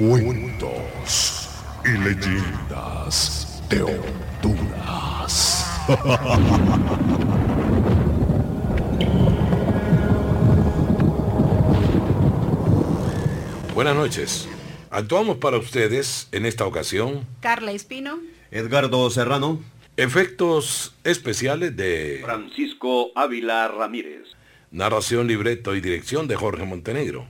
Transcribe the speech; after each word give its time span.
Cuentos 0.00 1.48
y 1.84 1.88
leyendas 1.98 3.60
de 3.68 3.82
Honduras. 3.82 5.66
Buenas 13.74 13.96
noches. 13.96 14.48
Actuamos 14.90 15.38
para 15.38 15.58
ustedes 15.58 16.28
en 16.30 16.46
esta 16.46 16.64
ocasión 16.64 17.26
Carla 17.40 17.72
Espino. 17.72 18.20
Edgardo 18.52 19.10
Serrano. 19.10 19.58
efectos 19.96 20.94
especiales 21.02 21.76
de 21.76 22.20
Francisco 22.22 23.10
Ávila 23.16 23.66
Ramírez. 23.66 24.28
narración, 24.70 25.26
libreto 25.26 25.74
y 25.74 25.80
dirección 25.80 26.28
de 26.28 26.36
Jorge 26.36 26.64
Montenegro. 26.64 27.26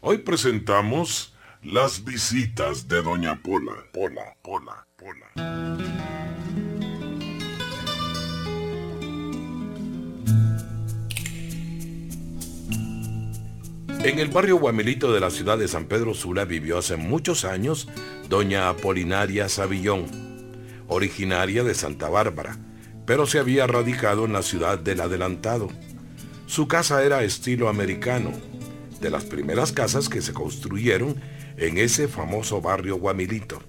Hoy 0.00 0.18
presentamos 0.18 1.34
las 1.66 2.04
visitas 2.04 2.86
de 2.86 3.02
Doña 3.02 3.42
Pola. 3.42 3.72
Pola, 3.92 4.36
Pola, 4.40 4.86
Pola. 4.96 5.32
En 14.04 14.18
el 14.20 14.28
barrio 14.28 14.58
Guamilito 14.58 15.12
de 15.12 15.18
la 15.18 15.30
ciudad 15.30 15.58
de 15.58 15.66
San 15.66 15.86
Pedro 15.86 16.14
Sula 16.14 16.44
vivió 16.44 16.78
hace 16.78 16.96
muchos 16.96 17.44
años 17.44 17.88
doña 18.28 18.68
Apolinaria 18.68 19.48
Savillón, 19.48 20.06
originaria 20.86 21.64
de 21.64 21.74
Santa 21.74 22.08
Bárbara, 22.08 22.56
pero 23.06 23.26
se 23.26 23.40
había 23.40 23.66
radicado 23.66 24.24
en 24.24 24.32
la 24.32 24.42
ciudad 24.42 24.78
del 24.78 25.00
Adelantado. 25.00 25.68
Su 26.46 26.68
casa 26.68 27.02
era 27.02 27.24
estilo 27.24 27.68
americano, 27.68 28.30
de 29.00 29.10
las 29.10 29.24
primeras 29.24 29.72
casas 29.72 30.08
que 30.08 30.22
se 30.22 30.32
construyeron 30.32 31.16
en 31.56 31.78
ese 31.78 32.08
famoso 32.08 32.60
barrio 32.60 32.96
Guamilito. 32.96 33.60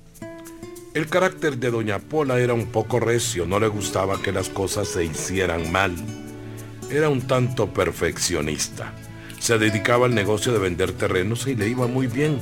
El 0.94 1.08
carácter 1.08 1.58
de 1.58 1.70
doña 1.70 2.00
Pola 2.00 2.40
era 2.40 2.54
un 2.54 2.68
poco 2.68 3.00
recio, 3.00 3.46
no 3.46 3.60
le 3.60 3.68
gustaba 3.68 4.22
que 4.22 4.32
las 4.32 4.50
cosas 4.50 4.88
se 4.88 5.06
hicieran 5.06 5.72
mal. 5.72 5.94
Era 6.90 7.10
un 7.10 7.22
tanto 7.22 7.74
perfeccionista. 7.74 8.94
Se 9.40 9.58
dedicaba 9.58 10.08
al 10.08 10.16
negocio 10.16 10.54
de 10.54 10.60
vender 10.60 10.92
terrenos 10.94 11.46
y 11.48 11.56
le 11.56 11.68
iba 11.68 11.88
muy 11.88 12.08
bien. 12.08 12.40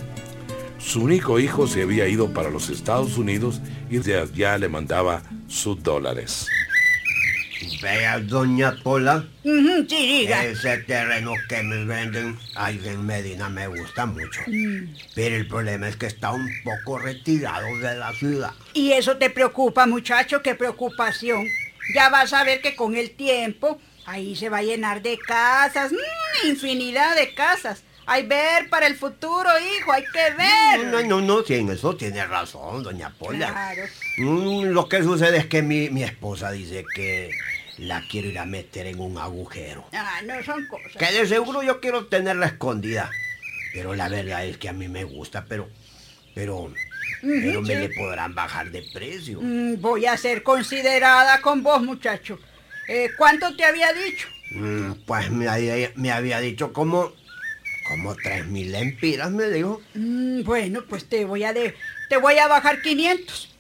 Su 0.78 1.04
único 1.04 1.40
hijo 1.40 1.68
se 1.68 1.82
había 1.82 2.08
ido 2.08 2.34
para 2.34 2.50
los 2.50 2.70
Estados 2.70 3.18
Unidos 3.18 3.60
y 3.90 3.98
de 3.98 4.20
allá 4.20 4.58
le 4.58 4.70
mandaba 4.70 5.24
sus 5.48 5.82
dólares. 5.84 6.48
Vea, 7.82 8.20
doña 8.20 8.76
Pola. 8.84 9.26
Sí, 9.44 9.86
diga. 9.88 10.44
Ese 10.44 10.78
terreno 10.80 11.34
que 11.50 11.64
me 11.64 11.86
venden 11.86 12.38
ahí 12.56 12.82
en 12.86 13.06
Medina 13.06 13.50
me 13.50 13.68
gusta 13.68 14.06
mucho. 14.06 14.42
Pero 15.14 15.36
el 15.36 15.48
problema 15.48 15.88
es 15.88 15.96
que 15.96 16.08
está 16.08 16.32
un 16.32 16.50
poco 16.64 17.00
retirado 17.00 17.68
de 17.78 17.96
la 17.96 18.14
ciudad. 18.14 18.52
Y 18.74 18.92
eso 18.94 19.18
te 19.18 19.30
preocupa, 19.30 19.86
muchacho, 19.86 20.42
qué 20.42 20.56
preocupación. 20.56 21.46
Ya 21.94 22.10
vas 22.10 22.34
a 22.34 22.44
ver 22.44 22.62
que 22.62 22.76
con 22.76 22.96
el 22.96 23.12
tiempo 23.12 23.80
ahí 24.06 24.36
se 24.36 24.50
va 24.50 24.60
a 24.60 24.64
llenar 24.64 25.02
de 25.02 25.18
casas, 25.18 25.92
mm, 25.92 26.48
infinidad 26.48 27.16
de 27.16 27.34
casas. 27.34 27.84
Hay 28.08 28.28
ver 28.28 28.70
para 28.70 28.86
el 28.86 28.96
futuro, 28.96 29.50
hijo, 29.78 29.92
hay 29.92 30.04
que 30.04 30.36
ver. 30.36 30.88
No, 30.92 31.02
no, 31.02 31.22
no, 31.22 31.44
en 31.48 31.70
eso 31.70 31.96
tiene 31.96 32.24
razón, 32.26 32.84
doña 32.84 33.10
Pola. 33.18 33.50
Claro. 33.50 33.84
Mm, 34.18 34.66
lo 34.66 34.88
que 34.88 35.02
sucede 35.02 35.38
es 35.38 35.48
que 35.48 35.64
mi, 35.64 35.90
mi 35.90 36.04
esposa 36.04 36.52
dice 36.52 36.86
que 36.94 37.32
la 37.78 38.04
quiero 38.10 38.30
ir 38.30 38.40
a 38.40 38.46
meter 38.46 38.88
en 38.88 39.00
un 39.00 39.18
agujero. 39.18 39.86
Ah, 39.94 40.22
no 40.26 40.42
son 40.44 40.66
cosas. 40.68 40.94
Que 40.98 41.12
de 41.12 41.28
seguro 41.28 41.64
yo 41.64 41.80
quiero 41.82 42.08
tenerla 42.08 42.46
escondida. 42.48 43.10
Pero 43.74 43.94
la 43.96 44.08
verdad 44.08 44.46
es 44.46 44.58
que 44.58 44.70
a 44.70 44.74
mí 44.74 44.88
me 44.88 45.04
gusta, 45.04 45.46
pero... 45.48 45.70
Pero... 46.34 46.74
Pero 47.22 47.62
me 47.62 47.76
le 47.76 47.90
podrán 47.90 48.36
bajar 48.36 48.70
de 48.72 48.84
precio. 48.94 49.40
Mm, 49.42 49.82
voy 49.82 50.06
a 50.06 50.16
ser 50.18 50.44
considerada 50.44 51.42
con 51.42 51.64
vos, 51.64 51.82
muchacho. 51.82 52.40
Eh, 52.88 53.10
¿Cuánto 53.18 53.56
te 53.56 53.66
había 53.66 53.92
dicho? 53.94 54.28
Mm, 54.52 54.92
Pues 55.06 55.32
me 55.32 55.48
había, 55.48 55.92
me 55.96 56.12
había 56.12 56.40
dicho 56.40 56.72
como... 56.74 57.12
Como 57.88 58.16
tres 58.16 58.48
mil 58.48 58.72
lempiras, 58.72 59.30
me 59.32 59.46
dijo. 59.50 59.80
Mm, 59.94 60.42
bueno, 60.44 60.84
pues 60.90 61.06
te 61.08 61.24
voy 61.26 61.44
a 61.44 61.54
de, 61.54 61.76
te 62.10 62.18
voy 62.18 62.38
a 62.40 62.48
bajar 62.48 62.82
500. 62.82 63.55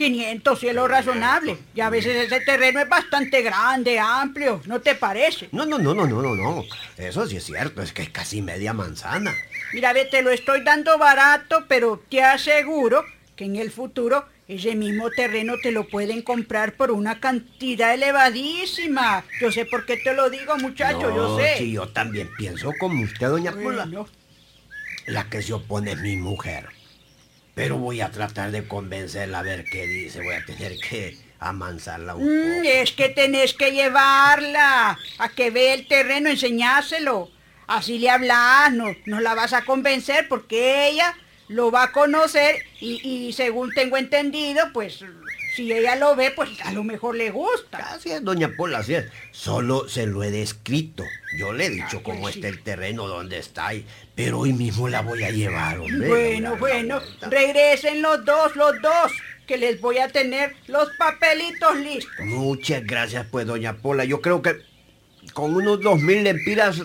500, 0.00 0.58
cielo 0.58 0.88
razonable. 0.88 1.58
Y 1.74 1.82
a 1.82 1.90
veces 1.90 2.16
ese 2.16 2.40
terreno 2.40 2.80
es 2.80 2.88
bastante 2.88 3.42
grande, 3.42 3.98
amplio, 3.98 4.62
¿no 4.64 4.80
te 4.80 4.94
parece? 4.94 5.50
No, 5.52 5.66
no, 5.66 5.78
no, 5.78 5.92
no, 5.94 6.06
no, 6.06 6.22
no, 6.22 6.34
no. 6.34 6.64
Eso 6.96 7.26
sí 7.26 7.36
es 7.36 7.44
cierto, 7.44 7.82
es 7.82 7.92
que 7.92 8.00
es 8.00 8.08
casi 8.08 8.40
media 8.40 8.72
manzana. 8.72 9.34
Mira, 9.74 9.92
ve, 9.92 10.06
te 10.06 10.22
lo 10.22 10.30
estoy 10.30 10.64
dando 10.64 10.96
barato, 10.96 11.66
pero 11.68 12.02
te 12.08 12.22
aseguro 12.22 13.04
que 13.36 13.44
en 13.44 13.56
el 13.56 13.70
futuro 13.70 14.24
ese 14.48 14.74
mismo 14.74 15.10
terreno 15.10 15.56
te 15.62 15.70
lo 15.70 15.86
pueden 15.86 16.22
comprar 16.22 16.72
por 16.72 16.90
una 16.92 17.20
cantidad 17.20 17.92
elevadísima. 17.92 19.22
Yo 19.38 19.52
sé 19.52 19.66
por 19.66 19.84
qué 19.84 19.98
te 19.98 20.14
lo 20.14 20.30
digo, 20.30 20.56
muchacho, 20.56 21.10
No, 21.10 21.14
yo 21.14 21.38
sé. 21.38 21.58
Sí, 21.58 21.72
yo 21.72 21.88
también 21.88 22.30
pienso 22.38 22.72
como 22.80 23.04
usted, 23.04 23.28
doña. 23.28 23.50
Bueno, 23.50 24.08
La 25.06 25.28
que 25.28 25.42
se 25.42 25.52
opone 25.52 25.92
es 25.92 26.00
mi 26.00 26.16
mujer. 26.16 26.79
Pero 27.60 27.76
voy 27.76 28.00
a 28.00 28.10
tratar 28.10 28.52
de 28.52 28.66
convencerla 28.66 29.40
a 29.40 29.42
ver 29.42 29.66
qué 29.70 29.86
dice. 29.86 30.22
Voy 30.22 30.32
a 30.34 30.42
tener 30.46 30.78
que 30.78 31.18
amansarla 31.38 32.14
un 32.14 32.24
mm, 32.24 32.56
poco. 32.56 32.68
es 32.70 32.92
que 32.92 33.10
tenés 33.10 33.52
que 33.52 33.72
llevarla 33.72 34.98
a 35.18 35.28
que 35.28 35.50
vea 35.50 35.74
el 35.74 35.86
terreno, 35.86 36.30
enseñáselo. 36.30 37.30
Así 37.66 37.98
le 37.98 38.08
hablas, 38.08 38.72
no, 38.72 38.96
no 39.04 39.20
la 39.20 39.34
vas 39.34 39.52
a 39.52 39.66
convencer 39.66 40.26
porque 40.26 40.88
ella 40.88 41.14
lo 41.48 41.70
va 41.70 41.82
a 41.82 41.92
conocer 41.92 42.62
y, 42.80 43.06
y 43.06 43.34
según 43.34 43.74
tengo 43.74 43.98
entendido, 43.98 44.72
pues 44.72 45.04
si 45.54 45.72
ella 45.72 45.96
lo 45.96 46.14
ve, 46.16 46.30
pues 46.30 46.48
a 46.64 46.72
lo 46.72 46.84
mejor 46.84 47.16
le 47.16 47.30
gusta. 47.30 47.78
Así 47.78 48.10
es, 48.10 48.22
doña 48.24 48.50
Pola, 48.56 48.78
así 48.78 48.94
es. 48.94 49.06
Solo 49.32 49.88
se 49.88 50.06
lo 50.06 50.22
he 50.22 50.30
descrito. 50.30 51.04
Yo 51.38 51.52
le 51.52 51.66
he 51.66 51.70
dicho 51.70 51.98
Ah, 51.98 52.02
cómo 52.02 52.20
pues 52.22 52.36
está 52.36 52.48
el 52.48 52.62
terreno, 52.62 53.06
dónde 53.06 53.38
está. 53.38 53.74
y- 53.74 53.86
Pero 54.14 54.40
hoy 54.40 54.52
mismo 54.52 54.88
la 54.88 55.00
voy 55.02 55.22
a 55.24 55.30
llevar, 55.30 55.78
hombre. 55.78 56.08
Bueno, 56.08 56.56
bueno, 56.56 57.00
regresen 57.22 58.02
los 58.02 58.24
dos, 58.24 58.54
los 58.56 58.80
dos, 58.82 59.12
que 59.46 59.56
les 59.58 59.80
voy 59.80 59.98
a 59.98 60.08
tener 60.08 60.54
los 60.68 60.88
papelitos 60.98 61.76
listos. 61.78 62.26
Muchas 62.26 62.84
gracias, 62.84 63.26
pues, 63.30 63.46
doña 63.46 63.74
Pola. 63.78 64.04
Yo 64.04 64.20
creo 64.20 64.42
que 64.42 64.56
con 65.32 65.54
unos 65.54 65.80
dos 65.80 66.00
mil 66.00 66.22
lempiras 66.24 66.80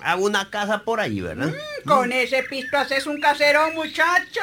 a 0.00 0.16
una 0.16 0.50
casa 0.50 0.82
por 0.84 1.00
ahí, 1.00 1.20
¿verdad? 1.20 1.52
Con 1.84 2.12
ese 2.12 2.42
pisto 2.44 2.76
haces 2.78 3.06
un 3.06 3.20
caserón, 3.20 3.74
muchacho. 3.74 4.40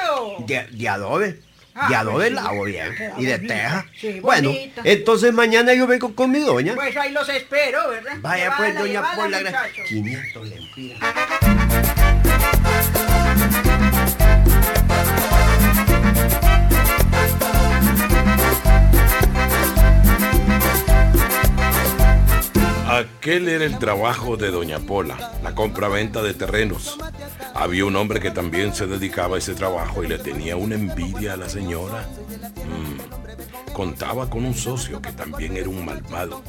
De, 0.47 0.65
de 0.71 0.89
adobe. 0.89 1.39
Ah, 1.73 2.03
de 2.03 2.11
pues 2.11 2.31
la 2.31 2.41
sí. 2.41 2.47
hago 2.47 2.63
bien. 2.65 2.95
Y 3.17 3.25
de 3.25 3.39
teja. 3.39 3.85
Sí, 3.99 4.19
bueno, 4.19 4.49
bonita. 4.49 4.81
entonces 4.83 5.33
mañana 5.33 5.73
yo 5.73 5.87
vengo 5.87 6.13
con 6.15 6.31
mi 6.31 6.39
doña. 6.39 6.75
Pues 6.75 6.95
ahí 6.97 7.11
los 7.11 7.27
espero, 7.29 7.89
¿verdad? 7.89 8.13
Vaya 8.19 8.53
pues, 8.57 8.75
doña 8.75 8.87
llévala, 8.87 9.15
Pola. 9.15 9.37
muchacho. 9.39 9.81
500 9.87 10.47
lempiras. 10.49 10.99
Aquel 22.87 23.47
era 23.47 23.63
el 23.63 23.79
trabajo 23.79 24.35
de 24.35 24.51
Doña 24.51 24.79
Pola, 24.79 25.31
la 25.43 25.55
compra-venta 25.55 26.21
de 26.21 26.33
terrenos. 26.33 26.97
Había 27.53 27.85
un 27.85 27.95
hombre 27.95 28.19
que 28.19 28.31
también 28.31 28.73
se 28.73 28.87
dedicaba 28.87 29.35
a 29.35 29.39
ese 29.39 29.53
trabajo 29.53 30.03
y 30.03 30.07
le 30.07 30.17
tenía 30.17 30.55
una 30.55 30.75
envidia 30.75 31.33
a 31.33 31.37
la 31.37 31.49
señora. 31.49 32.07
Mm. 32.55 33.73
Contaba 33.73 34.29
con 34.29 34.45
un 34.45 34.53
socio 34.53 35.01
que 35.01 35.11
también 35.11 35.57
era 35.57 35.69
un 35.69 35.85
malvado. 35.85 36.41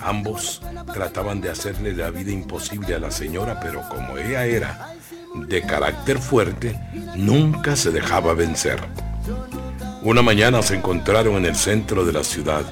Ambos 0.00 0.62
trataban 0.92 1.40
de 1.40 1.50
hacerle 1.50 1.94
la 1.94 2.10
vida 2.10 2.30
imposible 2.30 2.94
a 2.94 2.98
la 2.98 3.10
señora, 3.10 3.58
pero 3.60 3.82
como 3.88 4.18
ella 4.18 4.44
era 4.44 4.94
de 5.34 5.62
carácter 5.62 6.18
fuerte, 6.18 6.78
nunca 7.14 7.76
se 7.76 7.90
dejaba 7.90 8.34
vencer. 8.34 8.80
Una 10.02 10.22
mañana 10.22 10.62
se 10.62 10.76
encontraron 10.76 11.36
en 11.36 11.46
el 11.46 11.56
centro 11.56 12.04
de 12.04 12.12
la 12.12 12.24
ciudad. 12.24 12.62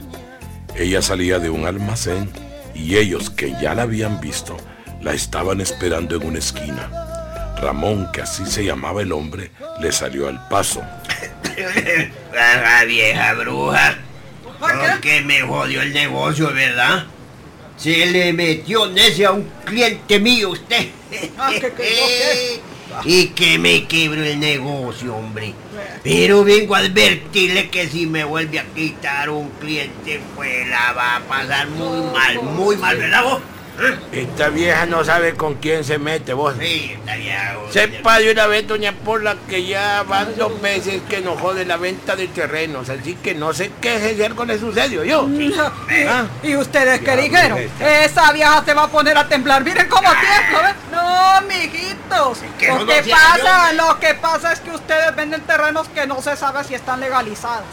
Ella 0.77 1.03
salía 1.03 1.39
de 1.39 1.51
un 1.51 1.67
almacén 1.67 2.31
y 2.75 2.97
ellos, 2.97 3.31
que 3.31 3.53
ya 3.61 3.75
la 3.75 3.83
habían 3.83 4.21
visto, 4.21 4.57
la 5.01 5.13
estaban 5.13 5.61
esperando 5.61 6.17
en 6.17 6.27
una 6.27 6.39
esquina. 6.39 7.14
Ramón, 7.61 8.11
que 8.13 8.23
así 8.23 8.45
se 8.47 8.65
llamaba 8.65 9.03
el 9.03 9.13
hombre, 9.13 9.51
le 9.81 9.93
salió 9.93 10.29
al 10.29 10.47
paso. 10.49 10.83
La 12.33 12.85
vieja 12.85 13.35
bruja. 13.35 13.99
¿Por 14.59 14.71
qué? 14.71 14.89
Porque 14.91 15.21
me 15.23 15.41
jodió 15.43 15.83
el 15.83 15.93
negocio, 15.93 16.53
¿verdad? 16.53 17.07
Se 17.77 18.07
le 18.07 18.33
metió 18.33 18.87
necia 18.87 19.29
a 19.29 19.33
un 19.33 19.49
cliente 19.65 20.19
mío 20.19 20.51
usted. 20.51 20.89
Ah, 21.39 21.51
¿qué, 21.53 21.61
qué, 21.61 21.73
qué? 21.77 22.61
y 23.05 23.29
que 23.29 23.59
me 23.59 23.87
quebró 23.87 24.23
el 24.23 24.39
negocio, 24.39 25.17
hombre. 25.17 25.55
Pero 26.03 26.45
vengo 26.45 26.75
a 26.75 26.79
advertirle 26.79 27.69
que 27.71 27.89
si 27.89 28.07
me 28.07 28.25
vuelve 28.25 28.59
a 28.59 28.65
quitar 28.65 29.31
un 29.31 29.51
cliente, 29.51 30.21
pues 30.35 30.69
la 30.69 30.93
va 30.93 31.17
a 31.17 31.21
pasar 31.21 31.69
muy 31.69 32.13
mal, 32.13 32.43
muy 32.43 32.77
mal, 32.77 32.97
¿verdad 32.97 33.25
vos? 33.25 33.43
¿Eh? 33.81 33.99
Esta 34.13 34.49
vieja 34.51 34.87
no 34.87 35.05
sabe 35.05 35.35
con 35.35 35.55
quién 35.55 35.83
se 35.85 35.99
mete, 35.99 36.33
vos. 36.33 36.55
Sí, 36.61 36.93
está 36.97 37.17
vieja. 37.17 37.57
vos. 37.57 37.73
Sepa 37.73 38.19
de 38.19 38.31
una 38.33 38.47
vez, 38.47 38.67
doña 38.67 38.93
Pola, 38.93 39.37
que 39.49 39.65
ya 39.67 40.05
van 40.05 40.37
dos 40.37 40.61
meses 40.61 41.03
que 41.09 41.21
nos 41.21 41.41
jode 41.41 41.65
la 41.65 41.77
venta 41.77 42.15
de 42.15 42.29
terrenos, 42.29 42.89
así 42.89 43.15
que 43.15 43.35
no 43.35 43.53
sé 43.53 43.73
qué 43.81 43.97
es 43.97 44.21
el 44.21 44.35
con 44.35 44.49
le 44.49 44.59
sucedió 44.59 45.03
yo. 45.05 45.29
Ah. 46.09 46.27
¿Y 46.43 46.55
ustedes 46.57 47.01
qué 47.01 47.17
dijeron? 47.17 47.59
esta. 47.59 48.05
Esa 48.05 48.33
vieja 48.33 48.63
se 48.65 48.75
va 48.75 48.85
a 48.85 48.89
poner 48.89 49.19
a 49.19 49.27
temblar. 49.29 49.65
Miren 49.65 49.89
cómo 49.89 50.09
tiembla, 50.11 50.63
¿ves? 50.69 50.75
No, 50.93 51.41
mijitos. 51.49 52.39
que 52.59 52.69
Lo 52.69 52.79
no 52.81 52.87
que 52.87 53.03
pasa, 53.11 53.73
yo. 53.73 53.77
lo 53.89 53.99
que 54.01 54.15
pasa 54.15 54.53
es 54.53 54.61
que 54.61 54.71
ustedes 54.71 55.15
venden 55.17 55.41
terrenos 55.43 55.89
que 55.89 56.07
no 56.07 56.23
se 56.23 56.37
sabe 56.37 56.63
si 56.65 56.75
están 56.75 57.01
legalizados. 57.01 57.67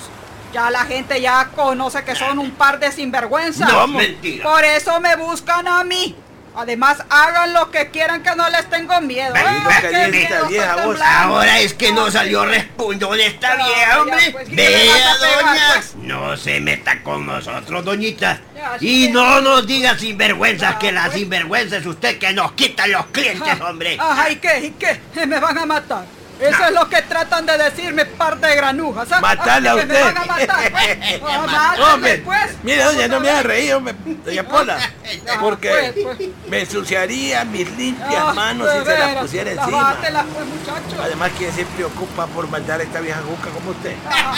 Ya 0.53 0.69
la 0.69 0.85
gente 0.85 1.21
ya 1.21 1.49
conoce 1.55 2.03
que 2.03 2.15
son 2.15 2.37
un 2.39 2.51
par 2.51 2.79
de 2.79 2.91
sinvergüenzas. 2.91 3.71
No, 3.71 3.87
mentira. 3.87 4.43
Por 4.43 4.63
eso 4.63 4.99
me 4.99 5.15
buscan 5.15 5.67
a 5.67 5.83
mí. 5.83 6.15
Además, 6.53 6.97
hagan 7.09 7.53
lo 7.53 7.71
que 7.71 7.91
quieran 7.91 8.21
que 8.23 8.35
no 8.35 8.49
les 8.49 8.69
tengo 8.69 8.99
miedo. 8.99 9.33
Dice 9.33 9.87
esta 9.87 10.09
miedo, 10.09 10.47
vieja, 10.49 10.75
vos. 10.85 10.99
Ahora 11.01 11.59
es 11.61 11.73
que 11.73 11.93
no 11.93 12.11
salió 12.11 12.43
respondón 12.43 13.17
esta 13.21 13.55
No, 13.55 13.63
vieja, 13.65 14.01
hombre. 14.01 14.31
pues, 14.33 14.49
¿qué 14.49 14.55
Vea, 14.57 14.67
pegar, 14.93 15.19
doña. 15.45 15.61
pues? 15.75 15.95
No 15.95 16.35
se 16.35 16.59
meta 16.59 17.01
con 17.03 17.25
nosotros, 17.25 17.85
doñita. 17.85 18.41
Ya, 18.53 18.75
Y 18.81 19.05
que- 19.07 19.13
no 19.13 19.39
nos 19.39 19.65
diga 19.65 19.97
sinvergüenzas, 19.97 20.75
que 20.75 20.91
la 20.91 21.05
pues. 21.05 21.19
sinvergüenza 21.19 21.77
es 21.77 21.85
usted 21.85 22.19
que 22.19 22.33
nos 22.33 22.51
quita 22.51 22.85
los 22.87 23.05
clientes, 23.05 23.61
hombre. 23.61 23.95
Ajá, 23.97 24.29
¿y 24.29 24.35
qué? 24.35 24.59
¿Y 24.59 24.71
qué? 24.71 24.99
Me 25.25 25.39
van 25.39 25.57
a 25.57 25.65
matar. 25.65 26.03
Eso 26.41 26.65
es 26.65 26.71
lo 26.73 26.89
que 26.89 27.01
tratan 27.03 27.45
de 27.45 27.57
decirme 27.57 28.05
par 28.05 28.39
de 28.39 28.55
granujas. 28.55 29.07
¿ah? 29.11 29.21
Matarla 29.21 29.71
a 29.71 29.75
que 29.75 29.81
usted. 29.81 29.93
me 29.93 30.01
van 30.03 30.17
a 30.17 30.25
matar. 30.25 30.71
pues. 30.71 31.21
Ah, 31.53 31.75
Hombre, 31.93 32.17
pues. 32.25 32.51
mire, 32.63 32.83
doña, 32.83 33.07
no 33.07 33.19
me 33.19 33.29
haga 33.29 33.43
reír, 33.43 33.73
hombre, 33.73 33.93
doña 34.25 34.43
Pola. 34.47 34.77
Porque 35.39 35.91
pues, 35.93 36.15
pues. 36.17 36.29
me 36.47 36.61
ensuciaría 36.61 37.43
mis 37.45 37.69
limpias 37.77 38.23
Ah, 38.27 38.33
manos 38.33 38.69
si 38.71 38.85
se 38.85 38.97
las 38.99 39.15
pusiera 39.17 39.51
encima. 39.51 39.95
Pues, 39.99 40.11
muchacho. 40.45 41.01
Además 41.03 41.31
que 41.37 41.51
se 41.51 41.65
preocupa 41.65 42.27
por 42.27 42.47
mandar 42.49 42.79
a 42.79 42.83
esta 42.83 42.99
vieja 43.01 43.19
juca 43.27 43.49
como 43.49 43.71
usted. 43.71 43.95
Ah, 44.09 44.33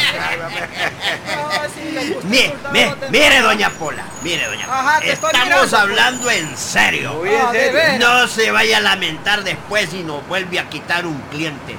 sí, 1.74 1.98
Mire, 2.24 2.56
a 2.66 2.72
mire, 2.72 2.96
mire, 3.10 3.42
doña 3.42 3.70
Pola, 3.70 4.04
mire, 4.24 4.46
doña 4.46 4.66
Pola. 4.66 4.80
Ajá, 4.80 5.00
Estamos 5.04 5.46
mirando, 5.46 5.78
hablando 5.78 6.32
en 6.32 6.58
serio. 6.58 7.22
Ah. 7.46 7.52
No 8.00 8.28
se 8.28 8.52
vaya 8.52 8.78
a 8.78 8.82
lamentar 8.82 9.44
después 9.44 9.90
si 9.90 10.04
nos 10.04 10.26
vuelve 10.28 10.60
a 10.60 10.70
quitar 10.70 11.06
un 11.06 11.20
cliente. 11.32 11.76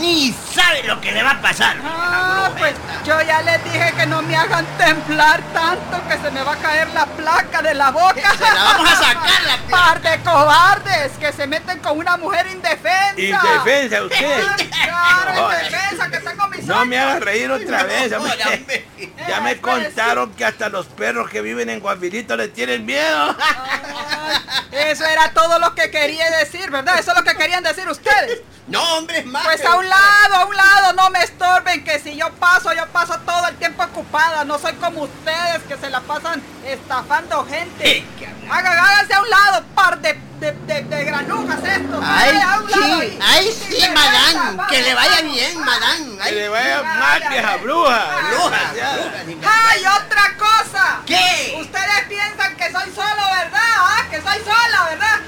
Ni 0.00 0.32
sabe 0.54 0.82
lo 0.84 1.00
que 1.00 1.12
le 1.12 1.22
va 1.22 1.32
a 1.32 1.40
pasar. 1.40 1.76
Ah, 1.84 2.50
pues 2.58 2.74
yo 3.06 3.20
ya 3.22 3.42
les 3.42 3.62
dije 3.64 3.92
que 3.96 4.06
no 4.06 4.22
me 4.22 4.36
hagan 4.36 4.66
temblar 4.76 5.40
tanto 5.52 6.08
que 6.08 6.18
se 6.18 6.30
me 6.30 6.42
va 6.42 6.52
a 6.52 6.56
caer 6.56 6.88
la 6.94 7.06
placa 7.06 7.62
de 7.62 7.74
la 7.74 7.90
boca. 7.90 8.34
Se 8.36 8.42
la 8.44 8.64
vamos 8.64 8.90
a 8.90 8.96
sacar, 8.96 9.42
la 9.46 9.56
placa. 9.68 9.70
Par 9.70 10.00
de 10.02 10.18
cobardes 10.22 11.12
que 11.20 11.32
se 11.32 11.46
meten 11.46 11.78
con 11.78 11.98
una 11.98 12.16
mujer 12.16 12.46
indefensa. 12.48 13.14
Indefensa 13.20 14.02
usted. 14.02 14.42
Claro, 14.84 15.34
No, 15.34 15.52
indefensa, 15.64 16.10
que 16.10 16.18
tengo 16.18 16.48
mis 16.48 16.64
No 16.64 16.84
me 16.86 16.98
años. 16.98 17.10
haga 17.12 17.20
reír 17.20 17.50
otra 17.50 17.82
vez, 17.84 18.12
hombre. 18.12 18.86
Ya 19.28 19.40
me 19.40 19.58
contaron 19.58 20.32
que 20.34 20.44
hasta 20.44 20.68
los 20.68 20.84
perros 20.86 21.30
que 21.30 21.40
viven 21.40 21.70
en 21.70 21.80
Guapilito 21.80 22.36
le 22.36 22.48
tienen 22.48 22.84
miedo. 22.84 23.34
Eso 24.74 25.04
era 25.04 25.32
todo 25.32 25.58
lo 25.60 25.74
que 25.74 25.90
quería 25.90 26.28
decir, 26.38 26.70
¿verdad? 26.70 26.98
Eso 26.98 27.12
es 27.12 27.16
lo 27.16 27.24
que 27.24 27.36
querían 27.36 27.62
decir 27.62 27.88
ustedes. 27.88 28.40
No, 28.66 28.82
hombre, 28.96 29.18
es 29.18 29.26
más. 29.26 29.44
Pues 29.44 29.64
a 29.64 29.76
un 29.76 29.88
lado, 29.88 30.34
a 30.34 30.44
un 30.46 30.56
lado, 30.56 30.92
no 30.94 31.10
me 31.10 31.22
estorben, 31.22 31.84
que 31.84 32.00
si 32.00 32.16
yo 32.16 32.32
paso, 32.34 32.72
yo 32.72 32.86
paso 32.88 33.18
todo 33.24 33.46
el 33.48 33.56
tiempo 33.56 33.84
ocupada. 33.84 34.44
No 34.44 34.58
soy 34.58 34.72
como 34.74 35.02
ustedes 35.02 35.62
que 35.68 35.76
se 35.76 35.90
la 35.90 36.00
pasan 36.00 36.42
estafando 36.66 37.44
gente. 37.46 38.04
Háganse 38.50 39.14
a 39.14 39.20
un 39.20 39.30
lado, 39.30 39.64
par 39.74 40.00
de, 40.00 40.18
de, 40.44 40.52
de, 40.52 40.82
de 40.82 41.04
granujas 41.04 41.58
estos. 41.64 42.04
Ay, 42.06 42.38
sí, 42.72 43.18
ay, 43.22 43.52
sí, 43.52 43.88
madán. 43.94 44.58
Que 44.68 44.82
le 44.82 44.94
vaya 44.94 45.20
bien, 45.22 45.58
madán. 45.64 46.16
Que 46.18 46.22
Ay, 46.22 46.34
le 46.34 46.48
vaya 46.48 46.78
Ay, 46.78 46.98
mal, 46.98 47.22
ay, 47.22 47.28
vieja 47.30 47.56
bruja. 47.56 48.06
bruja, 48.30 48.60
¡Ay, 49.70 49.84
otra 49.86 50.36
cosa! 50.36 51.00
¿Qué? 51.06 51.56
Ustedes 51.60 52.00
piensan 52.08 52.56
que 52.56 52.70
soy 52.72 52.92
solo, 52.94 53.22
¿verdad? 53.36 53.72
¿Ah? 53.78 54.02
Que 54.10 54.20
soy 54.20 54.38
sola, 54.44 54.84
¿verdad? 54.90 55.20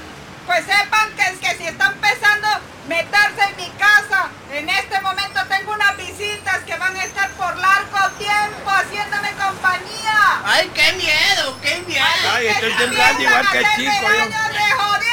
Pues 0.45 0.65
sepan 0.65 1.09
que, 1.17 1.37
que 1.39 1.57
si 1.57 1.67
están 1.67 1.93
pensando 1.95 2.47
meterse 2.87 3.43
en 3.49 3.55
mi 3.57 3.69
casa, 3.71 4.27
en 4.51 4.69
este 4.69 5.01
momento 5.01 5.39
tengo 5.49 5.73
unas 5.73 5.97
visitas 5.97 6.59
que 6.65 6.75
van 6.77 6.95
a 6.95 7.03
estar 7.03 7.29
por 7.31 7.55
largo 7.57 8.09
tiempo 8.17 8.69
haciéndome 8.69 9.31
compañía. 9.31 10.41
Ay, 10.45 10.71
qué 10.73 10.93
miedo, 10.93 11.57
qué 11.61 11.83
miedo. 11.85 12.05
Ay, 12.33 12.47
estoy 12.47 12.71
Que 12.71 12.77
temblando 12.77 13.21
igual 13.23 13.49
que 13.51 13.57
el 13.57 13.65
piensan 13.75 13.77
chico. 13.77 14.07
hacerme 14.07 14.25
yo. 14.25 14.29
daño, 14.29 14.53
¡Se 14.53 14.71
jodieron! 14.73 15.07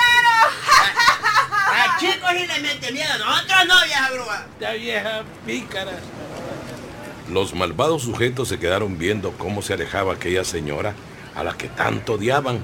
A 1.76 1.96
chicos 1.98 2.23
y 2.36 2.46
le 2.46 2.60
mete 2.60 2.92
miedo. 2.92 3.18
Nosotros 3.18 3.58
no, 3.68 3.84
vieja 3.84 4.10
bruja. 4.12 4.46
Esta 4.58 4.72
vieja 4.72 5.22
pícara. 5.46 5.92
Los 7.30 7.54
malvados 7.54 8.02
sujetos 8.02 8.48
se 8.48 8.58
quedaron 8.58 8.98
viendo 8.98 9.32
cómo 9.32 9.62
se 9.62 9.74
alejaba 9.74 10.14
aquella 10.14 10.44
señora 10.44 10.94
a 11.34 11.42
la 11.42 11.56
que 11.56 11.68
tanto 11.68 12.14
odiaban. 12.14 12.60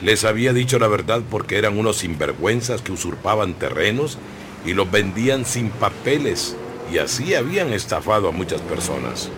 Les 0.00 0.24
había 0.24 0.52
dicho 0.52 0.78
la 0.78 0.88
verdad 0.88 1.20
porque 1.30 1.58
eran 1.58 1.78
unos 1.78 1.98
sinvergüenzas 1.98 2.80
que 2.80 2.92
usurpaban 2.92 3.54
terrenos 3.54 4.16
y 4.64 4.72
los 4.72 4.90
vendían 4.90 5.44
sin 5.44 5.70
papeles 5.70 6.56
y 6.92 6.98
así 6.98 7.34
habían 7.34 7.72
estafado 7.72 8.28
a 8.28 8.32
muchas 8.32 8.60
personas. 8.62 9.30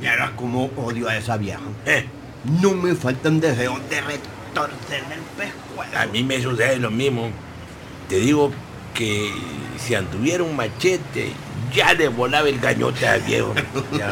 Mira 0.00 0.32
cómo 0.36 0.70
odio 0.76 1.08
a 1.08 1.16
esa 1.16 1.36
vieja. 1.36 1.60
Eh, 1.86 2.06
no 2.60 2.72
me 2.72 2.94
faltan 2.94 3.40
deseos 3.40 3.78
de 3.88 4.00
retorcerle 4.00 5.14
el 5.14 5.20
pescuezo. 5.36 5.98
A 5.98 6.06
mí 6.06 6.22
me 6.22 6.42
sucede 6.42 6.76
lo 6.76 6.90
mismo. 6.90 7.30
Te 8.08 8.16
digo 8.16 8.50
que 8.94 9.30
si 9.78 9.94
anduviera 9.94 10.44
un 10.44 10.54
machete, 10.56 11.32
ya 11.74 11.94
le 11.94 12.08
volaba 12.08 12.48
el 12.48 12.58
gañote 12.58 13.06
al 13.06 13.20
viejo. 13.22 13.54
Ya. 13.96 14.10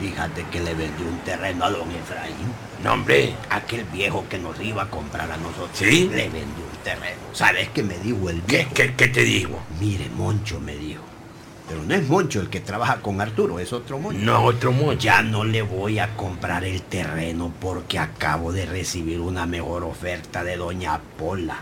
Fíjate 0.00 0.44
que 0.50 0.60
le 0.60 0.74
vendí 0.74 1.04
un 1.04 1.18
terreno 1.20 1.64
a 1.64 1.70
don 1.70 1.88
Efraín. 1.92 2.34
No, 2.82 2.94
hombre. 2.94 3.34
Aquel 3.50 3.84
viejo 3.84 4.24
que 4.28 4.36
nos 4.38 4.58
iba 4.60 4.82
a 4.82 4.90
comprar 4.90 5.30
a 5.30 5.36
nosotros. 5.36 5.70
¿Sí? 5.74 6.08
Le 6.10 6.28
vendí 6.28 6.60
un 6.60 6.78
terreno. 6.82 7.20
¿Sabes 7.32 7.68
qué 7.68 7.84
me 7.84 7.96
dijo 7.98 8.28
el 8.28 8.42
¿Qué, 8.42 8.56
viejo? 8.56 8.70
qué, 8.74 8.94
qué 8.96 9.08
te 9.08 9.22
digo? 9.22 9.60
Mire, 9.78 10.08
Moncho 10.16 10.58
me 10.58 10.74
dijo. 10.74 11.02
Pero 11.68 11.84
no 11.84 11.94
es 11.94 12.08
Moncho 12.08 12.40
el 12.40 12.50
que 12.50 12.58
trabaja 12.58 12.96
con 13.00 13.20
Arturo, 13.20 13.60
es 13.60 13.72
otro 13.72 14.00
Moncho. 14.00 14.18
No, 14.20 14.42
otro 14.42 14.72
mucho. 14.72 14.98
Ya 14.98 15.22
no 15.22 15.44
le 15.44 15.62
voy 15.62 16.00
a 16.00 16.16
comprar 16.16 16.64
el 16.64 16.82
terreno 16.82 17.52
porque 17.60 18.00
acabo 18.00 18.52
de 18.52 18.66
recibir 18.66 19.20
una 19.20 19.46
mejor 19.46 19.84
oferta 19.84 20.42
de 20.42 20.56
Doña 20.56 21.00
Pola. 21.16 21.58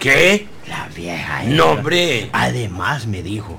¿Qué? 0.00 0.48
La 0.66 0.88
vieja. 0.88 1.42
No, 1.44 1.66
hombre. 1.72 2.30
Además 2.32 3.06
me 3.06 3.22
dijo, 3.22 3.58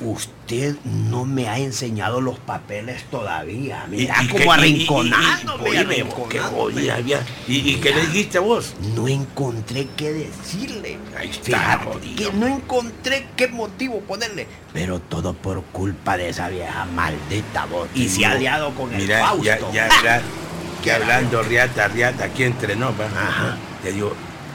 usted 0.00 0.76
no 0.84 1.24
me 1.24 1.48
ha 1.48 1.58
enseñado 1.58 2.20
los 2.20 2.38
papeles 2.38 3.04
todavía. 3.10 3.84
Mira, 3.88 4.16
Y- 4.22 4.24
y 4.24 4.28
como 4.28 4.52
arrinconándome, 4.52 5.70
y- 5.70 6.04
qué 6.30 6.38
jodida 6.40 6.94
había. 6.96 7.22
¿Y, 7.46 7.74
qué 7.76 7.94
le 7.94 8.06
dijiste 8.06 8.38
vos? 8.38 8.74
No 8.96 9.08
encontré 9.08 9.86
qué 9.96 10.12
decirle. 10.12 10.98
Ahí 11.18 11.30
está, 11.30 11.44
Fíjate 11.44 12.14
que 12.16 12.32
no 12.32 12.46
encontré 12.46 13.26
qué 13.36 13.48
motivo 13.48 14.00
ponerle. 14.00 14.46
Pero 14.72 15.00
todo 15.00 15.34
por 15.34 15.62
culpa 15.64 16.16
de 16.16 16.30
esa 16.30 16.48
vieja 16.48 16.86
maldita 16.86 17.66
voz. 17.66 17.88
Y 17.94 18.08
se 18.08 18.24
ha 18.26 18.32
aliado 18.32 18.70
con 18.74 18.92
el 18.94 19.02
Mira, 19.02 19.20
Fausto. 19.20 19.44
ya, 19.44 19.58
ya, 19.72 19.88
ya, 20.02 20.22
que 20.82 20.92
hablando 20.92 21.42
riata, 21.42 21.88
riata, 21.88 22.24
aquí 22.24 22.44
entre 22.44 22.74
nos, 22.74 22.98
va. 22.98 23.04
Ajá. 23.06 23.56
Te 23.82 23.92
digo, 23.92 24.14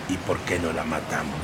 ¿y 0.09 0.17
por 0.17 0.37
qué 0.39 0.59
no 0.59 0.71
la 0.73 0.83
matamos? 0.83 1.35